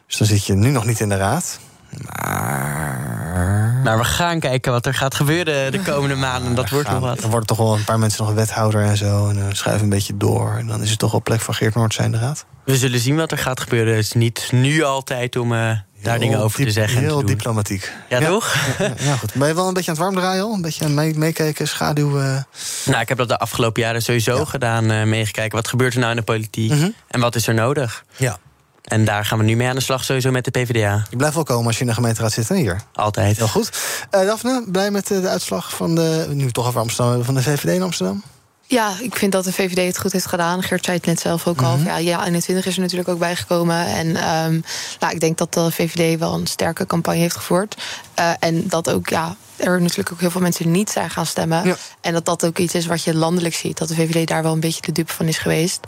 [0.07, 1.59] Dus dan zit je nu nog niet in de raad.
[2.05, 3.99] Maar...
[3.99, 6.55] We gaan kijken wat er gaat gebeuren de komende maanden.
[6.55, 7.23] Dat wordt nog wat.
[7.23, 9.29] Er worden toch wel een paar mensen nog wethouder en zo.
[9.29, 10.57] En dan schuiven een beetje door.
[10.59, 12.47] En dan is het toch wel plek voor Geert Noordzij in de raad.
[12.65, 13.95] We zullen zien wat er gaat gebeuren.
[13.95, 15.71] Het is niet nu altijd om uh,
[16.03, 17.01] daar dingen over te zeggen.
[17.01, 17.37] Heel te doen.
[17.37, 17.93] diplomatiek.
[18.09, 18.27] Ja, ja.
[18.27, 18.55] toch?
[18.79, 19.35] Ja, ja, goed.
[19.35, 20.55] Ben je wel een beetje aan het warm draaien al?
[20.55, 22.21] Een beetje aan het meekijken, schaduw...
[22.21, 22.39] Uh...
[22.85, 24.93] Nou, ik heb dat de afgelopen jaren sowieso gedaan.
[24.93, 25.57] Uh, meegekeken.
[25.57, 26.71] Wat gebeurt er nou in de politiek?
[26.71, 26.89] Mhm.
[27.09, 28.05] En wat is er nodig?
[28.17, 28.39] Ja.
[28.87, 31.07] En daar gaan we nu mee aan de slag, sowieso met de PvdA.
[31.11, 32.81] Je blijft wel komen als je in de gemeenteraad zit, hè, hier?
[32.95, 33.37] Altijd.
[33.37, 33.71] Heel goed.
[34.15, 36.27] Uh, Daphne, blij met de uitslag van de...
[36.31, 38.23] nu toch over Amsterdam hebben, van de VVD in Amsterdam?
[38.69, 40.63] Ja, ik vind dat de VVD het goed heeft gedaan.
[40.63, 41.77] Geert zei het net zelf ook al.
[41.77, 41.87] Mhm.
[41.87, 43.87] Ja, ja, 21 is er natuurlijk ook bijgekomen.
[43.87, 44.65] En um,
[45.01, 47.77] nou, ik denk dat de VVD wel een sterke campagne heeft gevoerd.
[48.19, 51.65] Uh, en dat ook, ja, er natuurlijk ook heel veel mensen niet zijn gaan stemmen.
[51.65, 51.77] Ja.
[52.01, 53.79] En dat dat ook iets is wat je landelijk ziet.
[53.79, 55.81] Dat de VVD daar wel een beetje de dupe van is geweest.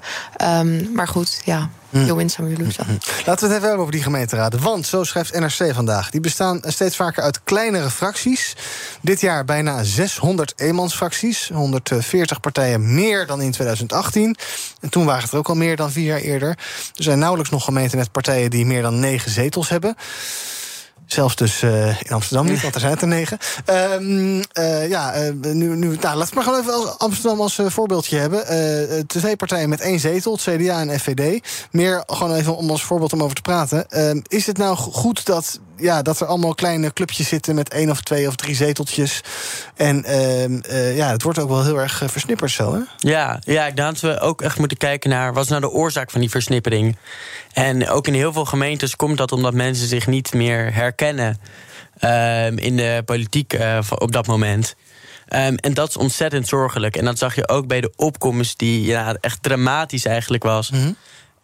[0.43, 4.63] Um, maar goed, ja, heel winzaam jullie Laten we het even hebben over die gemeenteraden.
[4.63, 8.57] Want, zo schrijft NRC vandaag, die bestaan steeds vaker uit kleinere fracties.
[9.01, 11.51] Dit jaar bijna 600 eenmansfracties.
[11.55, 14.37] 140 partijen meer dan in 2018.
[14.81, 16.49] En toen waren het er ook al meer dan vier jaar eerder.
[16.95, 19.97] Er zijn nauwelijks nog gemeenten met partijen die meer dan negen zetels hebben.
[21.09, 23.39] Zelfs dus uh, in Amsterdam niet, want er zijn het er negen.
[23.67, 28.19] Um, uh, ja, uh, nu, nu, nou, laten we maar gewoon even Amsterdam als voorbeeldje
[28.19, 29.07] hebben.
[29.07, 31.47] twee partijen met één zetel, het CDA en FVD.
[31.71, 33.91] Meer gewoon even om als voorbeeld om over te praten.
[33.91, 37.91] Ehm, is het nou goed dat, ja, dat er allemaal kleine clubjes zitten met één
[37.91, 39.21] of twee of drie zeteltjes?
[39.77, 40.05] En
[40.95, 42.81] ja, het wordt ook wel heel erg versnipperd zo, hè?
[43.11, 45.33] Ja, ja, ik denk dat we ook echt moeten kijken naar...
[45.33, 46.97] wat is nou de oorzaak van die versnippering?
[47.53, 51.39] En ook in heel veel gemeentes komt dat omdat mensen zich niet meer herkennen
[52.01, 54.75] uh, in de politiek uh, op dat moment.
[55.35, 56.97] Um, en dat is ontzettend zorgelijk.
[56.97, 60.71] En dat zag je ook bij de opkomst, die ja, echt dramatisch eigenlijk was.
[60.71, 60.97] Mm -hmm.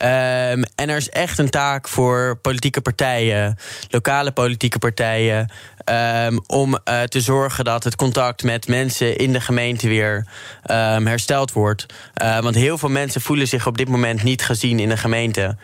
[0.04, 3.56] Um, en er is echt een taak voor politieke partijen,
[3.88, 5.50] lokale politieke partijen,
[5.84, 10.26] um, om uh, te zorgen dat het contact met mensen in de gemeente weer
[10.70, 11.86] um, hersteld wordt.
[12.22, 15.56] Uh, want heel veel mensen voelen zich op dit moment niet gezien in de gemeente.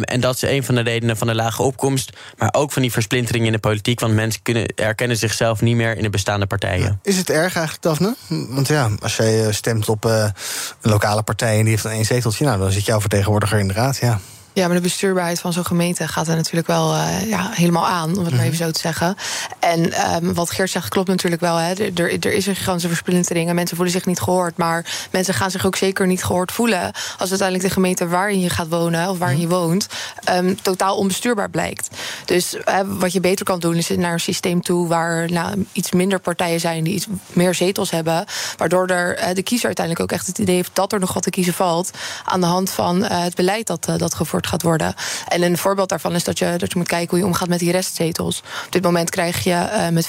[0.00, 2.92] en dat is een van de redenen van de lage opkomst, maar ook van die
[2.92, 4.00] versplintering in de politiek.
[4.00, 6.98] Want mensen kunnen, herkennen zichzelf niet meer in de bestaande partijen.
[7.02, 8.14] Is het erg eigenlijk, Daphne?
[8.28, 10.32] Want ja, als jij stemt op een
[10.80, 13.74] lokale partij en die heeft dan één zeteltje, nou, dan zit jouw vertegenwoordiger in de
[13.74, 14.20] raad, ja.
[14.54, 18.08] Ja, maar de bestuurbaarheid van zo'n gemeente gaat er natuurlijk wel uh, ja, helemaal aan,
[18.10, 18.36] om het Mhm.
[18.36, 19.16] maar even zo te zeggen.
[19.58, 21.56] En um, wat Geert zegt klopt natuurlijk wel.
[21.56, 21.72] Hè.
[21.74, 24.56] Er, er is een gigantische versplintering en mensen voelen zich niet gehoord.
[24.56, 28.50] Maar mensen gaan zich ook zeker niet gehoord voelen als uiteindelijk de gemeente waarin je
[28.50, 29.86] gaat wonen of waarin je woont
[30.30, 31.88] um, totaal onbestuurbaar blijkt.
[32.24, 35.92] Dus uh, wat je beter kan doen is naar een systeem toe waar nou, iets
[35.92, 38.24] minder partijen zijn die iets meer zetels hebben.
[38.56, 41.22] Waardoor er, uh, de kiezer uiteindelijk ook echt het idee heeft dat er nog wat
[41.22, 41.90] te kiezen valt
[42.24, 44.94] aan de hand van uh, het beleid dat, dat gevoerd gaat worden.
[45.28, 47.58] En een voorbeeld daarvan is dat je, dat je moet kijken hoe je omgaat met
[47.58, 48.42] die restzetels.
[48.66, 50.08] Op dit moment krijg je uh, met 75%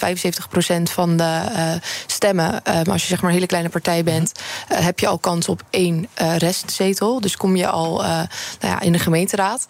[0.83, 1.71] van de uh,
[2.05, 4.31] stemmen, uh, als je zeg maar een hele kleine partij bent,
[4.67, 7.21] heb je al kans op één restzetel.
[7.21, 8.27] Dus kom je al nou
[8.59, 9.65] ja, in de gemeenteraad.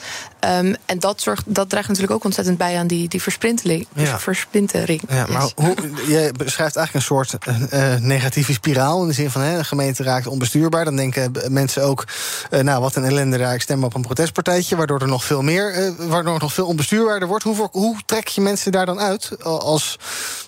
[0.45, 3.87] Um, en dat, zorgt, dat draagt natuurlijk ook ontzettend bij aan die, die versplintering.
[3.93, 4.19] Ja.
[4.19, 5.01] versplintering.
[5.09, 5.51] Ja, maar Yes.
[5.55, 5.75] hoe,
[6.07, 7.35] je beschrijft eigenlijk een soort
[7.73, 9.01] uh, negatieve spiraal.
[9.01, 10.85] In de zin van hè, de gemeente raakt onbestuurbaar.
[10.85, 12.07] Dan denken mensen ook,
[12.51, 14.75] uh, nou wat een ellende daar, ik stem op een protestpartijtje.
[14.75, 17.43] Waardoor er nog veel meer, uh, waardoor het nog veel onbestuurbaarder wordt.
[17.43, 19.99] Hoe, hoe trek je mensen daar dan uit als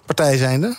[0.05, 0.75] partij zijnde?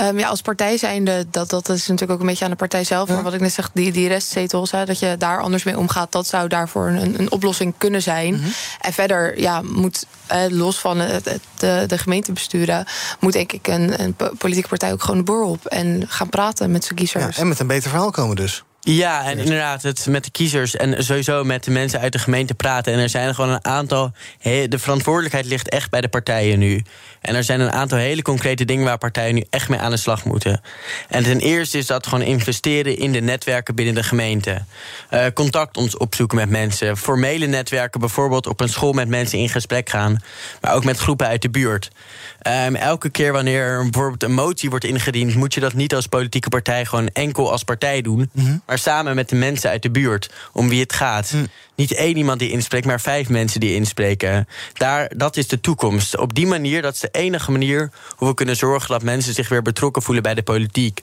[0.00, 2.84] Um, ja, als partij zijnde, dat, dat is natuurlijk ook een beetje aan de partij
[2.84, 3.08] zelf.
[3.08, 3.14] Ja.
[3.14, 6.12] Maar wat ik net zeg, die, die restzetels, hè, dat je daar anders mee omgaat,
[6.12, 8.34] dat zou daarvoor een, een oplossing kunnen zijn.
[8.34, 8.48] Mhm.
[8.80, 12.86] En verder, ja, moet eh, los van het, het, de, de gemeentebesturen,
[13.20, 16.28] moet denk ik een, een po- politieke partij ook gewoon de boer op en gaan
[16.28, 17.38] praten met zijn Ja, kiezers.
[17.38, 18.62] en met een beter verhaal komen dus.
[18.80, 22.54] Ja, en inderdaad, het met de kiezers en sowieso met de mensen uit de gemeente
[22.54, 22.92] praten.
[22.92, 24.12] En er zijn er gewoon een aantal.
[24.42, 26.82] de verantwoordelijkheid ligt echt bij de partijen nu.
[27.20, 29.96] En er zijn een aantal hele concrete dingen waar partijen nu echt mee aan de
[29.96, 30.60] slag moeten.
[31.08, 34.64] En ten eerste is dat gewoon investeren in de netwerken binnen de gemeente.
[35.08, 36.96] Eh, contact ons opzoeken met mensen.
[36.96, 40.22] Formele netwerken, bijvoorbeeld op een school met mensen in gesprek gaan.
[40.60, 41.90] Maar ook met groepen uit de buurt.
[42.38, 46.06] Ehm, elke keer wanneer er bijvoorbeeld een motie wordt ingediend, moet je dat niet als
[46.06, 48.30] politieke partij gewoon enkel als partij doen.
[48.66, 51.34] Maar samen met de mensen uit de buurt om wie het gaat.
[51.78, 54.48] Niet één iemand die inspreekt, maar vijf mensen die inspreken.
[54.72, 56.16] Daar, dat is de toekomst.
[56.16, 59.48] Op die manier, dat is de enige manier hoe we kunnen zorgen dat mensen zich
[59.48, 61.02] weer betrokken voelen bij de politiek.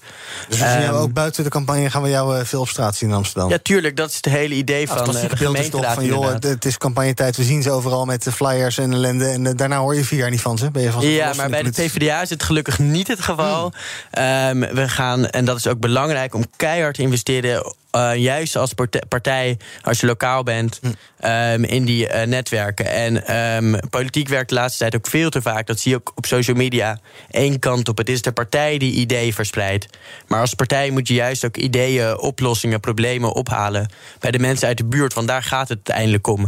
[0.50, 2.68] Dus we zien jou Ehm, ook buiten de campagne gaan we jou eh, veel op
[2.68, 3.50] straat zien in Amsterdam.
[3.50, 5.94] ja, tuurlijk, dat is het hele idee Ja, van het eh, de gemeenteraad.
[5.94, 6.44] van, joh, inderdaad.
[6.52, 7.38] het, is campagnetijd.
[7.38, 9.26] We zien ze overal met de flyers en ellende.
[9.26, 10.72] En eh, daarna hoor je vier jaar niet van ze.
[10.72, 11.70] Ben je van ze Ja, maar bij de.
[11.72, 13.74] PvdA is het gelukkig niet het geval.
[14.12, 18.73] Ehm, we gaan, en dat is ook belangrijk, om keihard te investeren eh, juist als
[19.08, 20.91] partij, als je lokaal bent, Hm.
[21.19, 22.86] ehm, in die eh, netwerken.
[22.86, 25.67] En ehm, politiek werkt de laatste tijd ook veel te vaak.
[25.67, 26.99] Dat zie je ook op social media.
[27.29, 27.97] Eén kant op.
[27.97, 29.88] Het is de partij die ideeën verspreidt.
[30.27, 34.77] Maar als partij moet je juist ook ideeën, oplossingen, problemen ophalen bij de mensen uit
[34.77, 35.13] de buurt.
[35.13, 36.47] Want daar gaat het uiteindelijk om.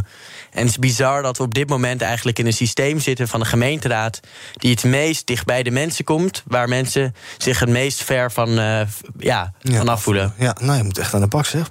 [0.58, 3.40] En het is bizar dat we op dit moment eigenlijk in een systeem zitten van
[3.40, 4.20] de gemeenteraad.
[4.52, 6.42] die het meest dicht bij de mensen komt.
[6.46, 8.80] Waar mensen zich het meest ver van, eh,
[9.18, 10.34] ja, van afvoelen.
[10.38, 11.70] Ja, nou, je moet echt aan de bak, zeg.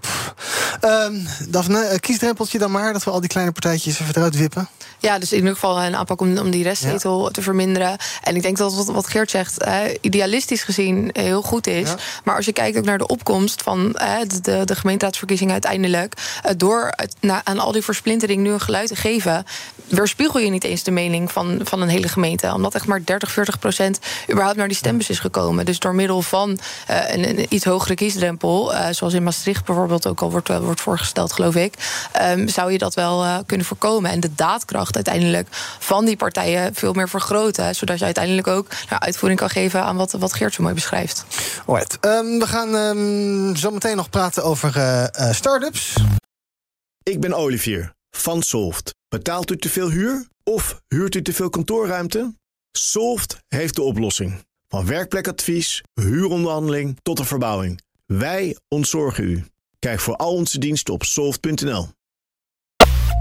[0.82, 1.14] Ehm,
[1.48, 2.94] Daphne, eh, kiesdrempeltje dan maar...
[2.94, 4.70] dat we al die kleine partijtjes even eruit wippen.
[5.00, 7.98] Ja, dus in ieder geval een aanpak om, om die restzetel te verminderen.
[8.24, 11.94] En ik denk dat wat, wat Geert zegt, eh, idealistisch gezien heel goed is.
[12.24, 16.14] Maar als je kijkt ook naar de opkomst van eh, de, de gemeenteraadsverkiezingen uiteindelijk...
[16.44, 19.46] eh, door na, aan al die versplintering nu een geluid te geven...
[19.88, 22.54] weerspiegel je niet eens de mening van, van een hele gemeente.
[22.54, 25.66] Omdat echt maar 30, 40 procent überhaupt naar die stembus is gekomen.
[25.66, 28.74] Dus door middel van eh, een, een iets hogere kiesdrempel...
[28.74, 31.74] eh, zoals in Maastricht bijvoorbeeld ook al wordt, eh, wordt voorgesteld, geloof ik...
[32.12, 34.12] ehm, zou je dat wel eh, kunnen voorkomen.
[34.12, 35.48] En de daadkracht uiteindelijk
[35.80, 37.76] van die partijen veel meer vergroten.
[37.76, 41.26] Zodat je uiteindelijk ook nou, uitvoering kan geven aan wat, wat Geert zo mooi beschrijft.
[41.66, 41.98] Alright.
[42.00, 45.96] Ehm, we gaan ehm, zo meteen nog praten over eh eh, start-ups.
[47.04, 48.96] Ik ben Olivier van Solft.
[49.10, 52.34] Betaalt u te veel huur of huurt u te veel kantoorruimte?
[52.72, 54.46] Solft heeft de oplossing.
[54.68, 57.82] Van werkplekadvies, huuronderhandeling tot de verbouwing.
[58.06, 59.46] Wij ontzorgen u.
[59.80, 61.90] Kijk voor al onze diensten op soft.nl.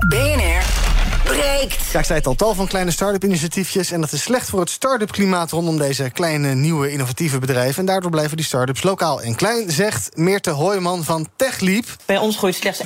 [0.09, 0.76] BNR
[1.27, 1.91] breekt.
[1.93, 3.91] Ja, ik zei het al, tal van kleine start-up initiatiefjes.
[3.91, 7.79] En dat is slecht voor het start-up klimaat rondom deze kleine, nieuwe, innovatieve bedrijven.
[7.79, 11.85] En daardoor blijven die start-ups lokaal en klein, zegt Meerte Hoijman van TechLeap.
[12.05, 12.83] Bij ons groeit slechts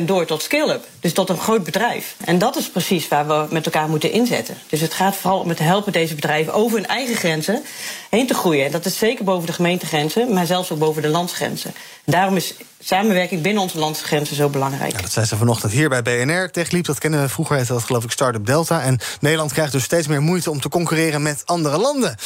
[0.00, 0.84] 21% door tot scale-up.
[1.00, 2.16] Dus tot een groot bedrijf.
[2.24, 4.56] En dat is precies waar we met elkaar moeten inzetten.
[4.68, 7.62] Dus het gaat vooral om het helpen deze bedrijven over hun eigen grenzen
[8.10, 8.64] heen te groeien.
[8.66, 11.74] En dat is zeker boven de gemeentegrenzen, maar zelfs ook boven de landsgrenzen.
[12.04, 15.02] Daarom is samenwerking binnen onze landsgrenzen zo belangrijk.
[15.02, 16.50] Dat zei ze vanochtend hier bij BNR.
[16.50, 18.82] TechLeap, dat kennen we vroeger, heette dat geloof ik Startup Delta.
[18.82, 22.16] En Nederland krijgt dus steeds meer moeite om te concurreren met andere landen.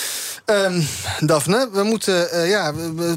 [0.45, 0.81] Ehm
[1.21, 2.73] Daphne, we moeten, eh, ja,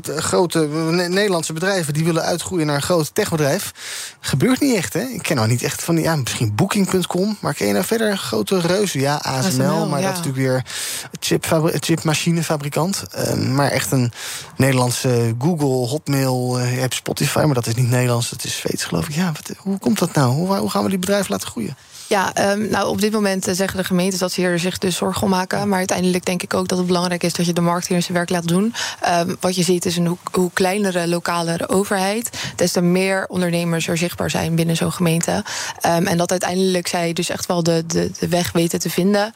[0.05, 1.93] grote Ne- Nederlandse bedrijven...
[1.93, 3.73] die willen uitgroeien naar een groot techbedrijf.
[4.19, 5.01] Gebeurt niet echt, hè?
[5.01, 7.37] Ik ken nou niet echt van, die, ja, misschien Booking.com...
[7.39, 8.99] maar ken je nou verder grote reuzen?
[8.99, 10.07] Ja, ASML, ASML, maar ja.
[10.07, 13.03] dat is natuurlijk weer chipmachinefabrikant.
[13.11, 14.11] Ehm, maar echt een
[14.55, 16.95] Nederlandse Google, Hotmail, je hebt
[17.27, 17.45] Spotify...
[17.45, 19.15] maar dat is niet Nederlands, dat is Zweeds, geloof ik.
[19.15, 20.33] Ja, wat, hoe komt dat nou?
[20.33, 21.75] Hoe, hoe gaan we die bedrijven laten groeien?
[22.07, 24.95] Ja, ehm, nou op dit moment eh, zeggen de gemeentes dat ze hier zich dus
[24.95, 25.69] zorgen om maken.
[25.69, 28.17] Maar uiteindelijk denk ik ook dat het belangrijk is dat je de markt hier zijn
[28.17, 28.73] werk laat doen.
[29.01, 33.87] Ehm, wat je ziet is een hoe, hoe kleinere lokale overheid, des te meer ondernemers
[33.87, 35.43] er zichtbaar zijn binnen zo'n gemeente.
[35.79, 39.33] Ehm, en dat uiteindelijk zij dus echt wel de, de, de weg weten te vinden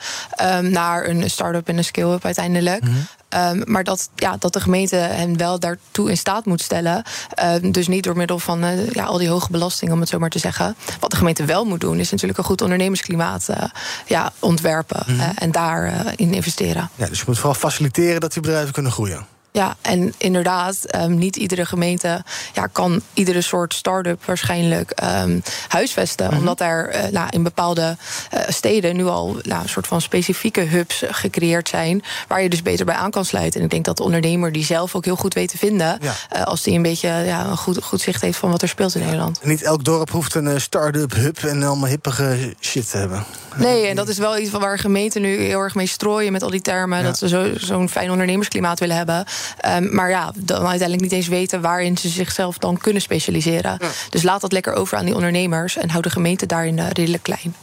[0.61, 2.83] naar een start-up en een scale-up uiteindelijk.
[3.31, 7.03] Ehm, maar dat, ja, dat de gemeente hen wel daartoe in staat moet stellen.
[7.33, 10.19] Ehm, dus niet door middel van eh, ja, al die hoge belastingen, om het zo
[10.19, 10.75] maar te zeggen.
[10.99, 13.63] Wat de gemeente wel moet doen, is natuurlijk een goed ondernemersklimaat eh,
[14.05, 15.03] ja, ontwerpen.
[15.07, 15.19] Mhm.
[15.19, 16.89] eh, en daarin in investeren.
[16.95, 19.25] Ja, dus je moet vooral faciliteren dat die bedrijven kunnen groeien.
[19.53, 26.27] Ja, en inderdaad, ehm, niet iedere gemeente ja, kan iedere soort start-up waarschijnlijk ehm, huisvesten.
[26.27, 26.37] Mhm.
[26.37, 27.97] Omdat er eh, nou, in bepaalde
[28.29, 32.03] eh, steden nu al nou, een soort van specifieke hubs gecreëerd zijn.
[32.27, 33.59] Waar je dus beter bij aan kan sluiten.
[33.59, 35.97] En ik denk dat de ondernemer die zelf ook heel goed weet te vinden.
[36.01, 36.13] Ja.
[36.29, 38.95] eh, als die een beetje ja, een goed, goed zicht heeft van wat er speelt
[38.95, 39.39] in Nederland.
[39.43, 43.23] Niet elk dorp hoeft een start-up hub en allemaal hippige shit te hebben.
[43.55, 46.49] Nee, en dat is wel iets waar gemeenten nu heel erg mee strooien met al
[46.49, 47.03] die termen.
[47.03, 49.25] Dat ze zo- zo'n fijn ondernemersklimaat willen hebben.
[49.57, 53.77] Ehm, maar ja, dan uiteindelijk niet eens weten waarin ze zichzelf dan kunnen specialiseren.
[54.09, 57.23] Dus laat dat lekker over aan die ondernemers en hou de gemeente daarin eh, redelijk
[57.23, 57.53] klein.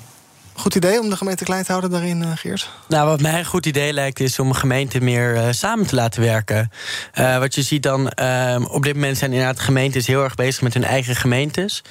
[0.59, 2.71] Goed idee om de gemeente klein te houden daarin, eh, Geert?
[2.89, 6.23] Nou, wat mij een goed idee lijkt, is om gemeenten meer eh, samen te laten
[6.23, 6.71] werken.
[7.13, 10.63] Eh, wat je ziet dan, ehm, op dit moment zijn inderdaad gemeentes heel erg bezig
[10.63, 11.83] met hun eigen gemeentes.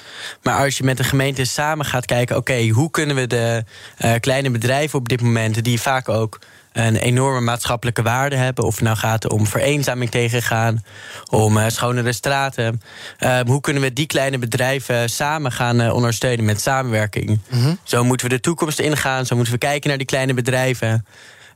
[0.42, 3.64] Maar als je met de gemeentes samen gaat kijken, oké, hoe kunnen we de
[3.98, 6.40] eh, kleine bedrijven op dit moment, die vaak ook
[6.78, 8.64] een enorme maatschappelijke waarde hebben.
[8.64, 10.84] Of het nou gaat om vereenzaming tegengaan,
[11.30, 12.82] om eh, schonere straten.
[13.18, 17.40] Ehm, hoe kunnen we die kleine bedrijven samen gaan eh, ondersteunen met samenwerking?
[17.84, 21.06] Zo moeten we de toekomst ingaan, zo moeten we kijken naar die kleine bedrijven.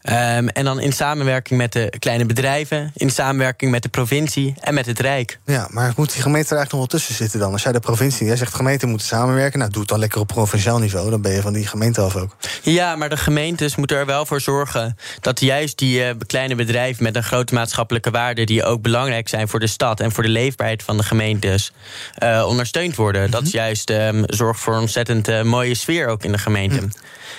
[0.02, 4.74] Ehm, en dan in samenwerking met de kleine bedrijven, in samenwerking met de provincie en
[4.74, 5.40] met het Rijk.
[5.46, 7.52] Ja, maar moet die gemeente er eigenlijk nog wel tussen zitten dan?
[7.52, 9.60] Als jij de provincie, jij zegt gemeenten moeten samenwerken...
[9.60, 12.16] nou, doe het dan lekker op provinciaal niveau, dan ben je van die gemeente af
[12.16, 12.36] ook.
[12.62, 17.04] Ja, maar de gemeentes moeten er wel voor zorgen dat juist die eh, kleine bedrijven
[17.04, 20.30] met een grote maatschappelijke waarde, die ook belangrijk zijn voor de stad en voor de
[20.30, 21.72] leefbaarheid van de gemeentes,
[22.16, 23.32] eh, ondersteund worden.
[23.32, 26.88] Dat juist ehm, zorgt voor een ontzettend eh, mooie sfeer ook in de gemeente.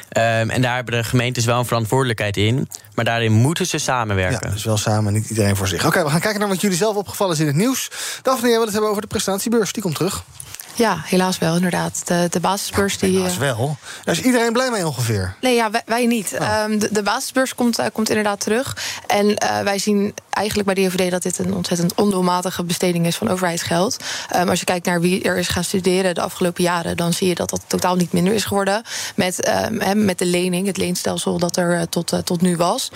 [0.08, 2.68] Ehm, en daar hebben de gemeentes wel een verantwoordelijkheid in.
[2.94, 4.48] Maar daarin moeten ze samenwerken.
[4.48, 5.86] Ja, dus wel samen, niet iedereen voor zich.
[5.86, 7.90] Oké, we gaan kijken naar wat jullie zelf opgevallen is in het nieuws.
[8.22, 9.72] Daphne, jij wil het hebben over de prestatiebeurs.
[9.72, 10.24] Die komt terug.
[10.74, 12.02] Ja, helaas wel, inderdaad.
[12.04, 13.16] De, de basisbeurs die.
[13.16, 13.76] Helaas wel.
[14.04, 15.34] Daar is iedereen blij mee ongeveer.
[15.40, 16.36] Nee, ja, wij, wij niet.
[16.38, 16.46] Oh.
[16.46, 18.76] Ehm, de, de basisbeurs komt, eh, komt inderdaad terug.
[19.06, 23.16] En eh, wij zien eigenlijk bij de IVD dat dit een ontzettend ondoelmatige besteding is
[23.16, 23.96] van overheidsgeld.
[24.28, 27.28] Ehm, als je kijkt naar wie er is gaan studeren de afgelopen jaren, dan zie
[27.28, 28.82] je dat dat totaal niet minder is geworden.
[29.14, 32.90] Met, ehm, met de lening, het leenstelsel dat er eh, tot, eh, tot nu was.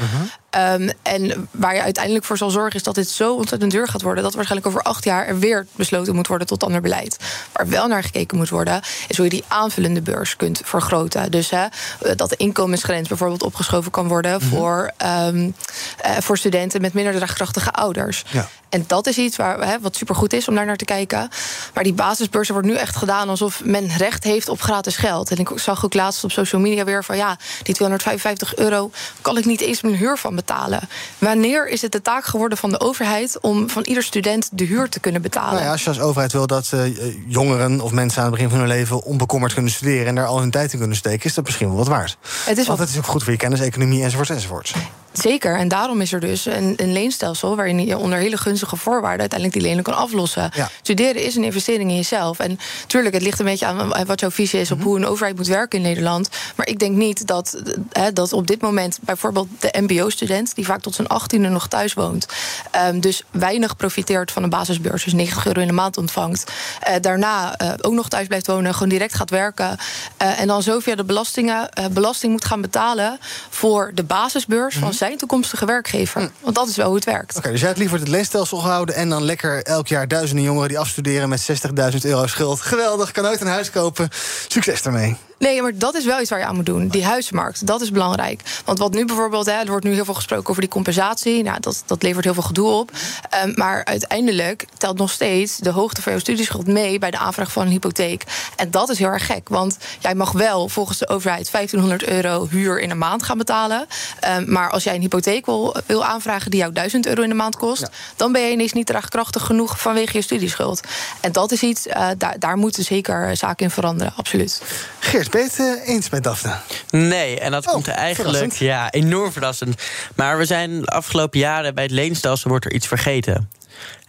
[0.56, 4.02] Ehm, en waar je uiteindelijk voor zal zorgen is dat dit zo ontzettend duur gaat
[4.02, 4.22] worden.
[4.22, 7.16] dat waarschijnlijk over acht jaar er weer besloten moet worden tot ander beleid.
[7.52, 11.30] Waar wel naar gekeken moet worden, is hoe je die aanvullende beurs kunt vergroten.
[11.30, 11.66] Dus hè,
[12.14, 15.50] dat de inkomensgrens bijvoorbeeld opgeschoven kan worden voor, ehm,
[15.98, 18.24] eh, voor studenten met minder draagkrachtige ouders.
[18.30, 18.48] Ja.
[18.68, 21.28] En dat is iets waar, hè, wat supergoed is om daar naar te kijken.
[21.74, 25.30] Maar die basisbeurzen wordt nu echt gedaan alsof men recht heeft op gratis geld.
[25.30, 28.90] En ik zag ook laatst op social media weer van ja, die 255 euro
[29.20, 30.88] kan ik niet eens mijn huur van betalen.
[31.18, 34.88] Wanneer is het de taak geworden van de overheid om van ieder student de huur
[34.88, 35.52] te kunnen betalen?
[35.52, 36.80] Nou ja, als je als overheid wil dat eh,
[37.26, 40.40] jongeren of mensen aan het begin van hun leven onbekommerd kunnen studeren en daar al
[40.40, 42.16] hun tijd in kunnen steken, is dat misschien wel wat waard.
[42.44, 44.74] Het is Want het is ook goed voor je kennis, economie enzovoort enzovoort.
[45.12, 49.20] Zeker, en daarom is er dus een, een leenstelsel waarin je onder hele gunstige voorwaarden
[49.20, 50.50] uiteindelijk die lening kan aflossen.
[50.54, 50.70] Ja.
[50.82, 52.38] Studeren is een investering in jezelf.
[52.38, 54.86] En tuurlijk, het ligt een beetje aan wat jouw visie is op Mhm.
[54.86, 56.28] hoe een overheid moet werken in Nederland.
[56.56, 57.56] Maar ik denk niet dat,
[57.92, 61.94] hè, dat op dit moment bijvoorbeeld de MBO-student, die vaak tot zijn achttiende nog thuis
[61.94, 62.26] woont,
[62.70, 66.94] ehm, dus weinig profiteert van een basisbeurs, dus 90 euro in de maand ontvangt, eh,
[67.00, 69.78] daarna eh, ook nog thuis blijft wonen, gewoon direct gaat werken.
[70.16, 73.18] eh, en dan zo via de belastingen eh, belasting moet gaan betalen
[73.50, 76.30] voor de basisbeurs van zijn toekomstige werkgever.
[76.40, 77.36] Want dat is wel hoe het werkt.
[77.36, 80.68] Oké, dus jij hebt liever het leenstelsel gehouden en dan lekker elk jaar duizenden jongeren
[80.68, 81.48] die afstuderen met
[81.92, 82.60] 60.000 euro schuld.
[82.60, 84.08] Geweldig, kan nooit een huis kopen.
[84.48, 85.16] Succes daarmee.
[85.38, 86.88] Nee, maar dat is wel iets waar je aan moet doen.
[86.88, 88.40] Die huismarkt, dat is belangrijk.
[88.64, 91.42] Want wat nu bijvoorbeeld, hè, er wordt nu heel veel gesproken over die compensatie.
[91.42, 92.90] Nou, dat, dat levert heel veel gedoe op.
[93.30, 97.52] Ehm, maar uiteindelijk telt nog steeds de hoogte van jouw studieschuld mee bij de aanvraag
[97.52, 98.24] van een hypotheek.
[98.56, 99.48] En dat is heel erg gek.
[99.48, 103.86] Want jij mag wel volgens de overheid 1500 euro huur in een maand gaan betalen.
[104.20, 107.34] Ehm, maar als jij een hypotheek wil, wil aanvragen die jou 1000 euro in de
[107.34, 110.80] maand kost, dan ben je ineens niet draagkrachtig genoeg vanwege je studieschuld.
[111.20, 114.62] En dat is iets, eh, daar, daar moeten zeker zaken in veranderen, absoluut.
[114.98, 116.56] Geert, je het eens met Daphne?
[116.90, 118.68] Nee, en dat komt er eigenlijk Oh, verrassend.
[118.68, 119.82] ja, enorm verrassend.
[120.14, 123.50] Maar we zijn de afgelopen jaren bij het leenstelsel wordt er iets vergeten.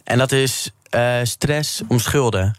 [0.04, 2.56] En dat is eh, stress om schulden.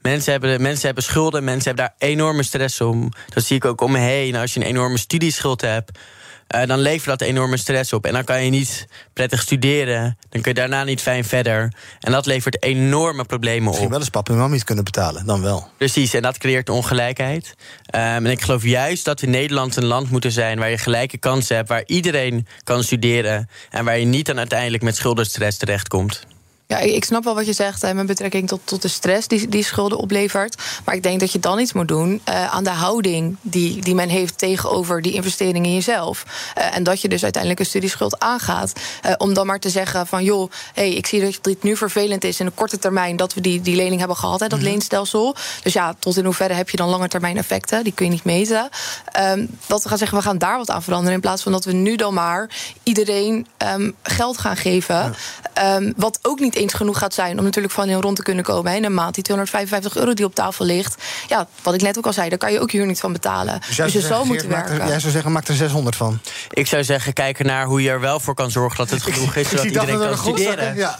[0.00, 3.12] Mensen hebben, mensen hebben schulden, mensen hebben daar enorme stress om.
[3.28, 4.36] Dat zie ik ook om me heen.
[4.36, 5.98] Als je een enorme studieschuld hebt,
[6.52, 8.06] eh, dan levert dat enorme stress op.
[8.06, 10.18] En dan kan je niet prettig studeren.
[10.28, 11.72] Dan kun je daarna niet fijn verder.
[12.00, 13.90] En dat levert enorme problemen Misschien op.
[13.90, 15.68] wel eens papa en mama niet kunnen betalen, dan wel.
[15.78, 17.54] Precies, en dat creëert ongelijkheid.
[17.86, 21.18] Ehm, en ik geloof juist dat we Nederland een land moeten zijn waar je gelijke
[21.18, 26.26] kansen hebt, waar iedereen kan studeren en waar je niet dan uiteindelijk met schuldenstress terechtkomt.
[26.72, 29.48] Ja, ik snap wel wat je zegt hè, met betrekking tot, tot de stress die,
[29.48, 30.62] die schulden oplevert.
[30.84, 33.94] Maar ik denk dat je dan iets moet doen eh, aan de houding die, die
[33.94, 36.24] men heeft tegenover die investering in jezelf.
[36.54, 38.72] Eh, en dat je dus uiteindelijk een studieschuld aangaat.
[39.02, 42.24] Eh, om dan maar te zeggen van joh, hey, ik zie dat dit nu vervelend
[42.24, 45.36] is in de korte termijn dat we die, die lening hebben gehad, hè, dat leenstelsel.
[45.62, 47.84] Dus ja, tot in hoeverre heb je dan lange termijn effecten?
[47.84, 48.68] Die kun je niet meten.
[49.04, 51.14] Ehm, dat we gaan zeggen, we gaan daar wat aan veranderen.
[51.14, 52.50] In plaats van dat we nu dan maar
[52.82, 55.14] iedereen ehm, geld gaan geven.
[55.52, 58.44] Ehm, wat ook niet eens genoeg gaat zijn om natuurlijk van heel rond te kunnen
[58.44, 58.70] komen.
[58.70, 61.02] hè, In een maand die 255 euro die op tafel ligt.
[61.28, 63.60] Ja, wat ik net ook al zei, daar kan je ook huur niet van betalen.
[63.66, 64.86] Dus, jij je zou zeggen, moeten er- werken.
[64.88, 66.20] jij zou zeggen, maak er 600 van.
[66.50, 69.34] Ik zou zeggen, kijken naar hoe je er wel voor kan zorgen dat het genoeg
[69.34, 70.76] is, zodat iedereen kan studeren.
[70.76, 70.98] Ja.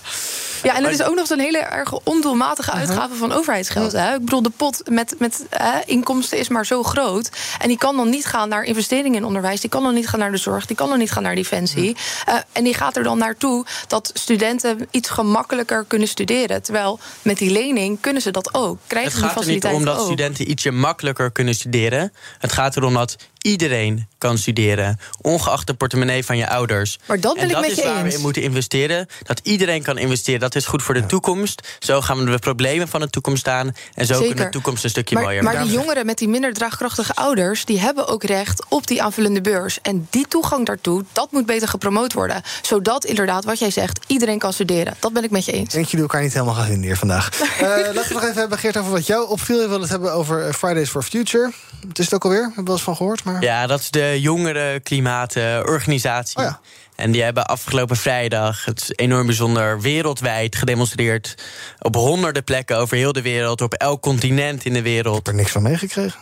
[0.62, 3.92] Ja, en het is ook nog eens een hele erg ondoelmatige uitgave van overheidsgeld.
[3.92, 4.14] Hè?
[4.14, 7.30] Ik bedoel, de pot met, met hè, inkomsten is maar zo groot.
[7.58, 9.60] En die kan dan niet gaan naar investeringen in onderwijs.
[9.60, 10.66] Die kan dan niet gaan naar de zorg.
[10.66, 11.96] Die kan dan niet gaan naar defensie.
[12.26, 16.62] Eh, en die gaat er dan naartoe dat studenten iets gemakkelijker kunnen studeren.
[16.62, 18.78] Terwijl met die lening kunnen ze dat ook.
[18.86, 20.04] Krijgen Het die gaat er niet om dat ook.
[20.04, 22.12] studenten ietsje makkelijker kunnen studeren.
[22.38, 26.98] Het gaat erom dat iedereen kan studeren, ongeacht de portemonnee van je ouders.
[27.06, 28.14] Maar dat ben en ik dat met is je waar we eens.
[28.14, 29.06] in moeten investeren.
[29.22, 30.40] Dat iedereen kan investeren.
[30.40, 31.68] Dat is goed voor de toekomst.
[31.78, 33.74] Zo gaan we de problemen van de toekomst aan.
[33.94, 35.68] En zo kunnen de toekomst een stukje maar, mooier maar maken.
[35.68, 37.64] die jongeren met die minder draagkrachtige ouders...
[37.64, 39.80] die hebben ook recht op die aanvullende beurs.
[39.80, 42.42] En die toegang daartoe, dat moet beter gepromoot worden.
[42.62, 44.94] Zodat inderdaad, wat jij zegt, iedereen kan studeren.
[44.98, 45.64] Dat ben ik met je eens.
[45.64, 47.30] Ik denk jullie elkaar niet helemaal gaan vinden hier vandaag.
[47.62, 49.60] Eh, laten we nog even hebben, Geert, over wat jou opviel.
[49.60, 51.52] Je wil het hebben over Fridays for Future.
[51.88, 53.24] Het is het ook alweer, heb je wel eens van gehoord.
[53.24, 53.31] Maar...
[53.32, 53.42] maar?
[53.42, 56.38] Ja, dat is de jongere klimaatorganisatie.
[56.38, 56.60] Oh ja.
[56.96, 61.34] En die hebben afgelopen vrijdag, het is enorm bijzonder, wereldwijd gedemonstreerd.
[61.78, 65.18] Op honderden plekken over heel de wereld, op elk continent in de wereld.
[65.18, 66.20] Ik heb er niks van meegekregen.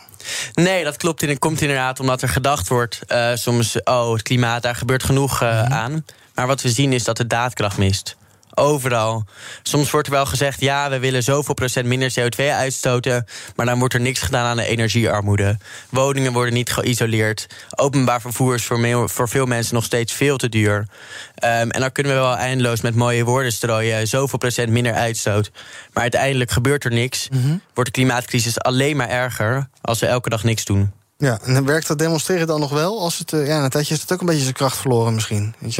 [0.54, 1.22] Nee, dat klopt.
[1.22, 3.82] En het komt inderdaad omdat er gedacht wordt eh, soms...
[3.82, 6.04] oh, het klimaat, daar gebeurt genoeg eh, aan.
[6.34, 8.16] Maar wat we zien is dat de daadkracht mist.
[8.54, 9.24] Overal.
[9.62, 13.26] Soms wordt er wel gezegd, ja, we willen zoveel procent minder CO2 uitstoten...
[13.56, 15.58] maar dan wordt er niks gedaan aan de energiearmoede.
[15.90, 17.46] Woningen worden niet geïsoleerd.
[17.76, 20.88] Openbaar vervoer is voor, veel mensen nog steeds veel te duur.
[21.34, 24.08] Ehm, en dan kunnen we wel eindeloos met mooie woorden strooien...
[24.08, 25.50] zoveel procent minder uitstoot.
[25.92, 27.28] Maar uiteindelijk gebeurt er niks.
[27.74, 29.68] Wordt de klimaatcrisis alleen maar erger...
[29.80, 30.92] als we elke dag niks doen.
[31.20, 33.00] Ja, en dan werkt dat demonstreren dan nog wel?
[33.00, 35.14] Als het, eh, ja, na een tijdje is het ook een beetje zijn kracht verloren
[35.14, 35.54] misschien.
[35.58, 35.74] Weet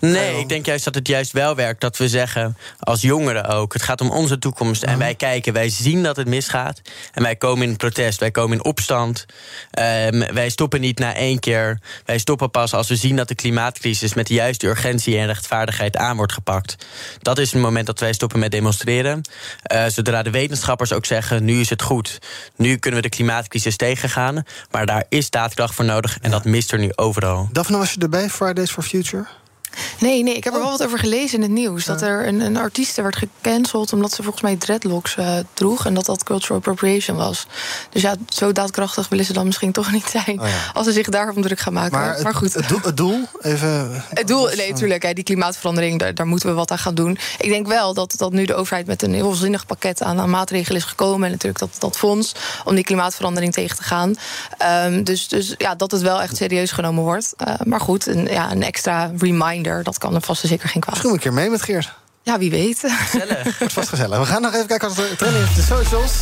[0.00, 1.80] Nee, ik denk juist dat het juist wel werkt.
[1.80, 4.82] Dat we zeggen, als jongeren ook, het gaat om onze toekomst.
[4.82, 6.80] En wij kijken, wij zien dat het misgaat.
[7.12, 9.26] En wij komen in protest, wij komen in opstand.
[9.70, 11.80] Ehm, wij stoppen niet na één keer.
[12.04, 14.14] Wij stoppen pas als we zien dat de klimaatcrisis...
[14.14, 16.76] met de juiste urgentie en rechtvaardigheid aan wordt gepakt.
[17.22, 19.20] Dat is het moment dat wij stoppen met demonstreren.
[19.62, 22.18] Eh, zodra de wetenschappers ook zeggen, nu is het goed.
[22.56, 24.44] Nu kunnen we de klimaatcrisis tegengaan.
[24.70, 27.48] Maar daar is daadkracht voor nodig en dat mist er nu overal.
[27.52, 29.26] Daphne, was je erbij, Fridays for Future?
[30.00, 31.84] Nee, nee, ik heb er wel wat over gelezen in het nieuws.
[31.84, 35.86] Dat er een, een artieste werd gecanceld omdat ze volgens mij dreadlocks eh, droeg.
[35.86, 37.46] En dat dat cultural appropriation was.
[37.90, 40.40] Dus ja, zo daadkrachtig willen ze dan misschien toch niet zijn.
[40.72, 41.98] Als ze zich daarom druk gaan maken.
[41.98, 42.54] Maar, Oh goed.
[42.54, 44.04] Het, doel, het doel, even...
[44.08, 47.18] Het doel, nee, natuurlijk, hè, die klimaatverandering, daar, daar moeten we wat aan gaan doen.
[47.38, 50.30] Ik denk wel dat, dat nu de overheid met een heel zinnig pakket aan, aan
[50.30, 51.24] maatregelen is gekomen.
[51.24, 54.14] En natuurlijk dat, dat fonds om die klimaatverandering tegen te gaan.
[54.58, 57.34] Ehm, dus, dus ja, dat het wel echt serieus genomen wordt.
[57.36, 60.80] Eh, maar goed, een, ja, een extra reminder, dat kan er vast en zeker geen
[60.80, 60.94] kwaad.
[60.94, 61.94] Misschien een keer mee met Geert.
[62.26, 62.80] Ja, wie weet.
[63.58, 64.18] Wordt vast gezellig.
[64.18, 66.12] We gaan nog even kijken wat er trending is op de socials.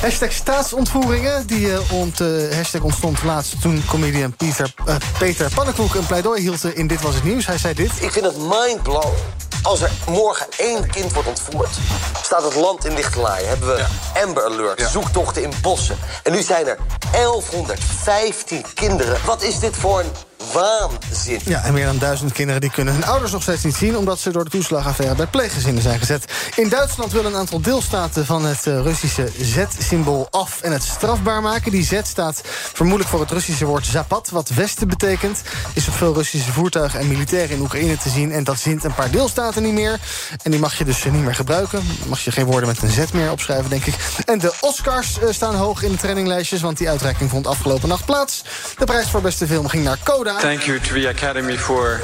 [0.00, 1.46] Hashtag staatsontvoeringen.
[1.46, 6.40] Die eh, ont, eh, hashtag ontstond laatst toen comedian Peter, eh, Peter Pannenkoek een pleidooi
[6.40, 7.46] hield in Dit Was Het Nieuws.
[7.46, 7.90] Hij zei dit.
[8.00, 9.22] Ik vind het mindblowing.
[9.62, 11.78] Als er morgen één kind wordt ontvoerd,
[12.22, 13.48] staat het land in lichte laaien.
[13.48, 13.86] Hebben we
[14.24, 15.96] Amber Alert, zoektochten in bossen.
[16.22, 16.78] En nu zijn er
[17.12, 19.18] 1115 kinderen.
[19.24, 20.10] Wat is dit voor een
[20.52, 21.40] waanzin?
[21.44, 23.96] Ja, en meer dan duizend kinderen die kunnen hun ouders nog steeds niet zien...
[23.96, 26.24] omdat ze door de toeslagaffaire bij pleeggezinnen zijn gezet.
[26.56, 30.60] In Duitsland willen een aantal deelstaten van het eh, Russische Z-symbool af...
[30.60, 31.70] en het strafbaar maken.
[31.70, 32.40] Die Z staat
[32.72, 34.30] vermoedelijk voor het Russische woord zapat...
[34.30, 35.42] wat westen betekent.
[35.74, 38.32] Is op veel Russische voertuigen en militairen in Oekraïne te zien...
[38.32, 40.00] en dat zint een paar deelstaten niet meer.
[40.42, 41.82] En die mag je dus niet meer gebruiken.
[42.06, 43.94] Mag je geen woorden met een Z meer opschrijven, denk ik.
[44.24, 46.60] En de Oscars eh, staan hoog in de traininglijstjes...
[46.60, 48.44] want die uitreiking vond afgelopen nacht plaats.
[48.78, 50.31] De prijs voor beste film ging naar Coda.
[50.40, 52.00] Thank you to the Academy for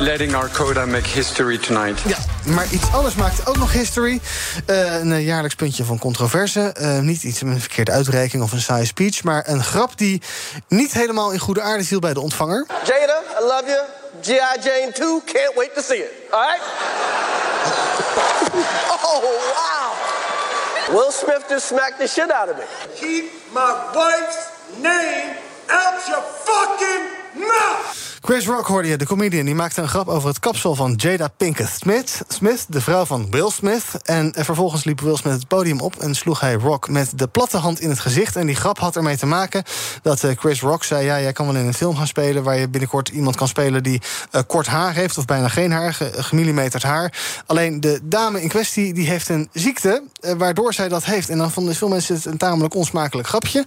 [0.00, 2.00] letting our coda make history tonight.
[2.06, 4.20] Ja, maar iets anders maakt ook nog history.
[4.66, 6.60] Eh, een jaarlijks puntje van controverse.
[6.60, 9.22] Eh, niet iets met een verkeerde uitreiking of een saaie speech...
[9.22, 10.22] maar een grap die
[10.68, 12.66] niet helemaal in goede aarde viel bij de ontvanger.
[12.84, 13.80] Jada, I love you.
[14.22, 14.60] G.I.
[14.62, 16.10] Jane 2, can't wait to see it.
[16.30, 16.62] All right?
[19.04, 19.92] oh, wow.
[20.88, 22.64] Will Smith just smacked the shit out of me.
[22.94, 24.48] Keep my wife's
[24.80, 25.36] name
[25.68, 27.05] out your fucking
[27.46, 28.05] No!
[28.26, 31.28] Chris Rock hoorde je, de comedian, die maakte een grap over het kapsel van Jada
[31.28, 32.22] Pinkett Smith.
[32.28, 33.84] Smith, de vrouw van Will Smith.
[34.04, 37.56] En vervolgens liep Will Smith het podium op en sloeg hij Rock met de platte
[37.56, 38.36] hand in het gezicht.
[38.36, 39.62] En die grap had ermee te maken
[40.02, 42.58] dat eh, Chris Rock zei: Ja, jij kan wel in een film gaan spelen waar
[42.58, 46.12] je binnenkort iemand kan spelen die eh, kort haar heeft, of bijna geen haar, ge-
[46.16, 47.12] gemillimeterd haar.
[47.46, 51.28] Alleen de dame in kwestie die heeft een ziekte eh, waardoor zij dat heeft.
[51.28, 53.64] En dan vonden veel mensen het een tamelijk onsmakelijk grapje.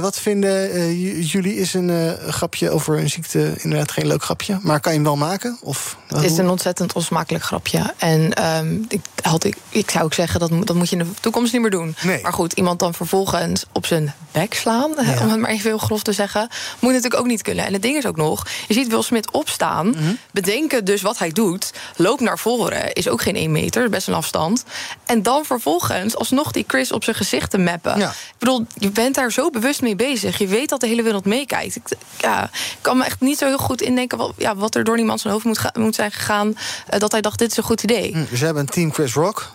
[0.00, 1.56] Wat vinden jullie?
[1.56, 4.58] Is een grapje over een ziekte inderdaad geen leuk grapje?
[4.62, 5.58] Maar kan je hem wel maken?
[5.60, 7.94] Of, Het is een ontzettend onsmakelijk grapje.
[7.98, 11.04] En ehm, ik, had, ik, ik zou ook zeggen, dat, moet- dat moet je in
[11.04, 11.96] de toekomst niet meer doen.
[12.22, 14.90] Maar goed, iemand dan vervolgens op zijn bek slaan...
[15.08, 15.20] Ja.
[15.22, 16.48] om het maar even heel grof te zeggen...
[16.78, 17.64] moet natuurlijk ook niet kunnen.
[17.66, 19.88] En het ding is ook nog, je ziet Will Smith opstaan...
[19.88, 20.14] Mhm.
[20.30, 21.72] bedenken dus wat hij doet...
[21.96, 24.64] loopt naar voren, is ook geen één meter, best een afstand...
[25.06, 28.00] en dan vervolgens alsnog die Chris op zijn gezicht te mappen.
[28.00, 28.08] Ik
[28.38, 30.38] bedoel, je bent daar zo bewust mee bezig.
[30.38, 31.76] Je weet dat de hele wereld meekijkt.
[31.76, 31.82] Ik,
[32.18, 34.18] ja, ik kan me echt niet zo heel goed indenken...
[34.18, 36.56] wat, ja, wat er door die man zijn hoofd moet, ga- moet zijn gegaan...
[36.86, 38.12] eh, dat hij dacht, dit is een goed idee.
[38.12, 39.50] Hm, Dus jij bent team Chris Rock.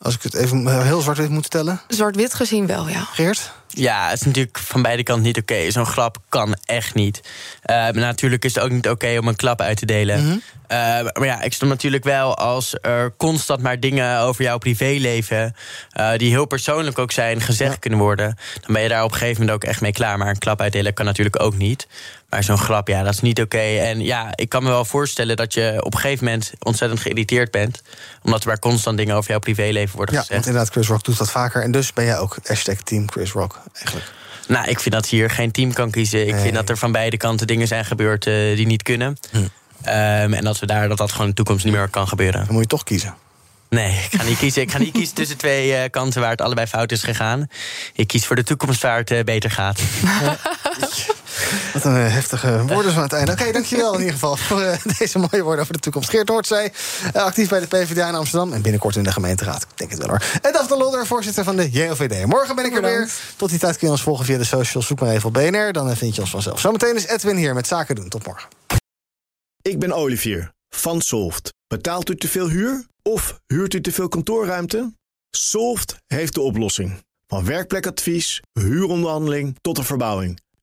[0.00, 1.80] Als ik het even eh, heel zwart-wit moet stellen.
[1.88, 3.00] Zwart-wit gezien wel, ja.
[3.12, 3.52] Geert?
[3.68, 5.70] Ja, het is natuurlijk van beide kanten niet oké.
[5.70, 7.20] Zo'n grap kan echt niet.
[7.62, 10.42] Eh, maar natuurlijk is het ook niet oké om een klap uit te delen.
[10.66, 15.54] Eh, maar ja, ik snap natuurlijk wel als er constant maar dingen over jouw privéleven...
[15.90, 18.36] eh, die heel persoonlijk ook zijn, gezegd kunnen worden...
[18.60, 20.18] dan ben je daar op een gegeven moment ook echt mee klaar.
[20.18, 21.86] Maar een klap uitdelen kan natuurlijk ook niet.
[22.36, 23.58] Maar zo'n grap, ja, dat is niet oké.
[23.58, 26.52] En ja, ik kan me wel voorstellen dat je op een gegeven moment...
[26.58, 27.82] ontzettend geïrriteerd bent.
[28.22, 30.36] Omdat er maar constant dingen over jouw privéleven worden Ja, gezegd.
[30.44, 31.62] want inderdaad, Chris Rock doet dat vaker.
[31.62, 34.12] En dus ben jij ook hashtag team Chris Rock, eigenlijk.
[34.48, 36.28] Nou, ik vind dat hier geen team kan kiezen.
[36.28, 39.16] Ik vind dat er van beide kanten dingen zijn gebeurd eh, die niet kunnen.
[39.30, 39.36] Hm.
[39.82, 42.44] Ehm, en dat we daar dat dat gewoon in de toekomst niet meer kan gebeuren.
[42.44, 43.14] Dan moet je toch kiezen.
[43.68, 44.62] Nee, ik ga niet kiezen.
[44.62, 47.48] Ik ga niet kiezen tussen twee eh, kanten waar het allebei fout is gegaan.
[47.94, 49.80] Ik kies voor de toekomst waar het eh, beter gaat.
[51.74, 53.32] Wat een eh, heftige woorden zo aan het einde.
[53.32, 56.10] Oké, dankjewel in ieder geval voor eh, deze mooie woorden over de toekomst.
[56.10, 56.72] Geert Noordzee,
[57.16, 58.52] uh, actief bij de PvdA in Amsterdam...
[58.52, 59.62] en binnenkort in de gemeenteraad.
[59.62, 60.22] Ik denk het wel hoor.
[60.42, 62.26] En Daphne Lodder, voorzitter van de JOVD.
[62.26, 63.10] Morgen ben ik er weer.
[63.36, 64.86] Tot die tijd kun je ons volgen via de socials.
[64.86, 66.60] Zoek maar even op BNR, dan eh, vind je ons vanzelf.
[66.60, 68.08] Zometeen is Edwin hier met Zaken doen.
[68.08, 68.48] Tot morgen.
[69.62, 71.54] Ik ben Olivier van Solft.
[71.66, 74.92] Betaalt u te veel huur of huurt u te veel kantoorruimte?
[75.30, 77.04] Solft heeft de oplossing.
[77.26, 80.40] Van werkplekadvies, huuronderhandeling tot de verbouwing.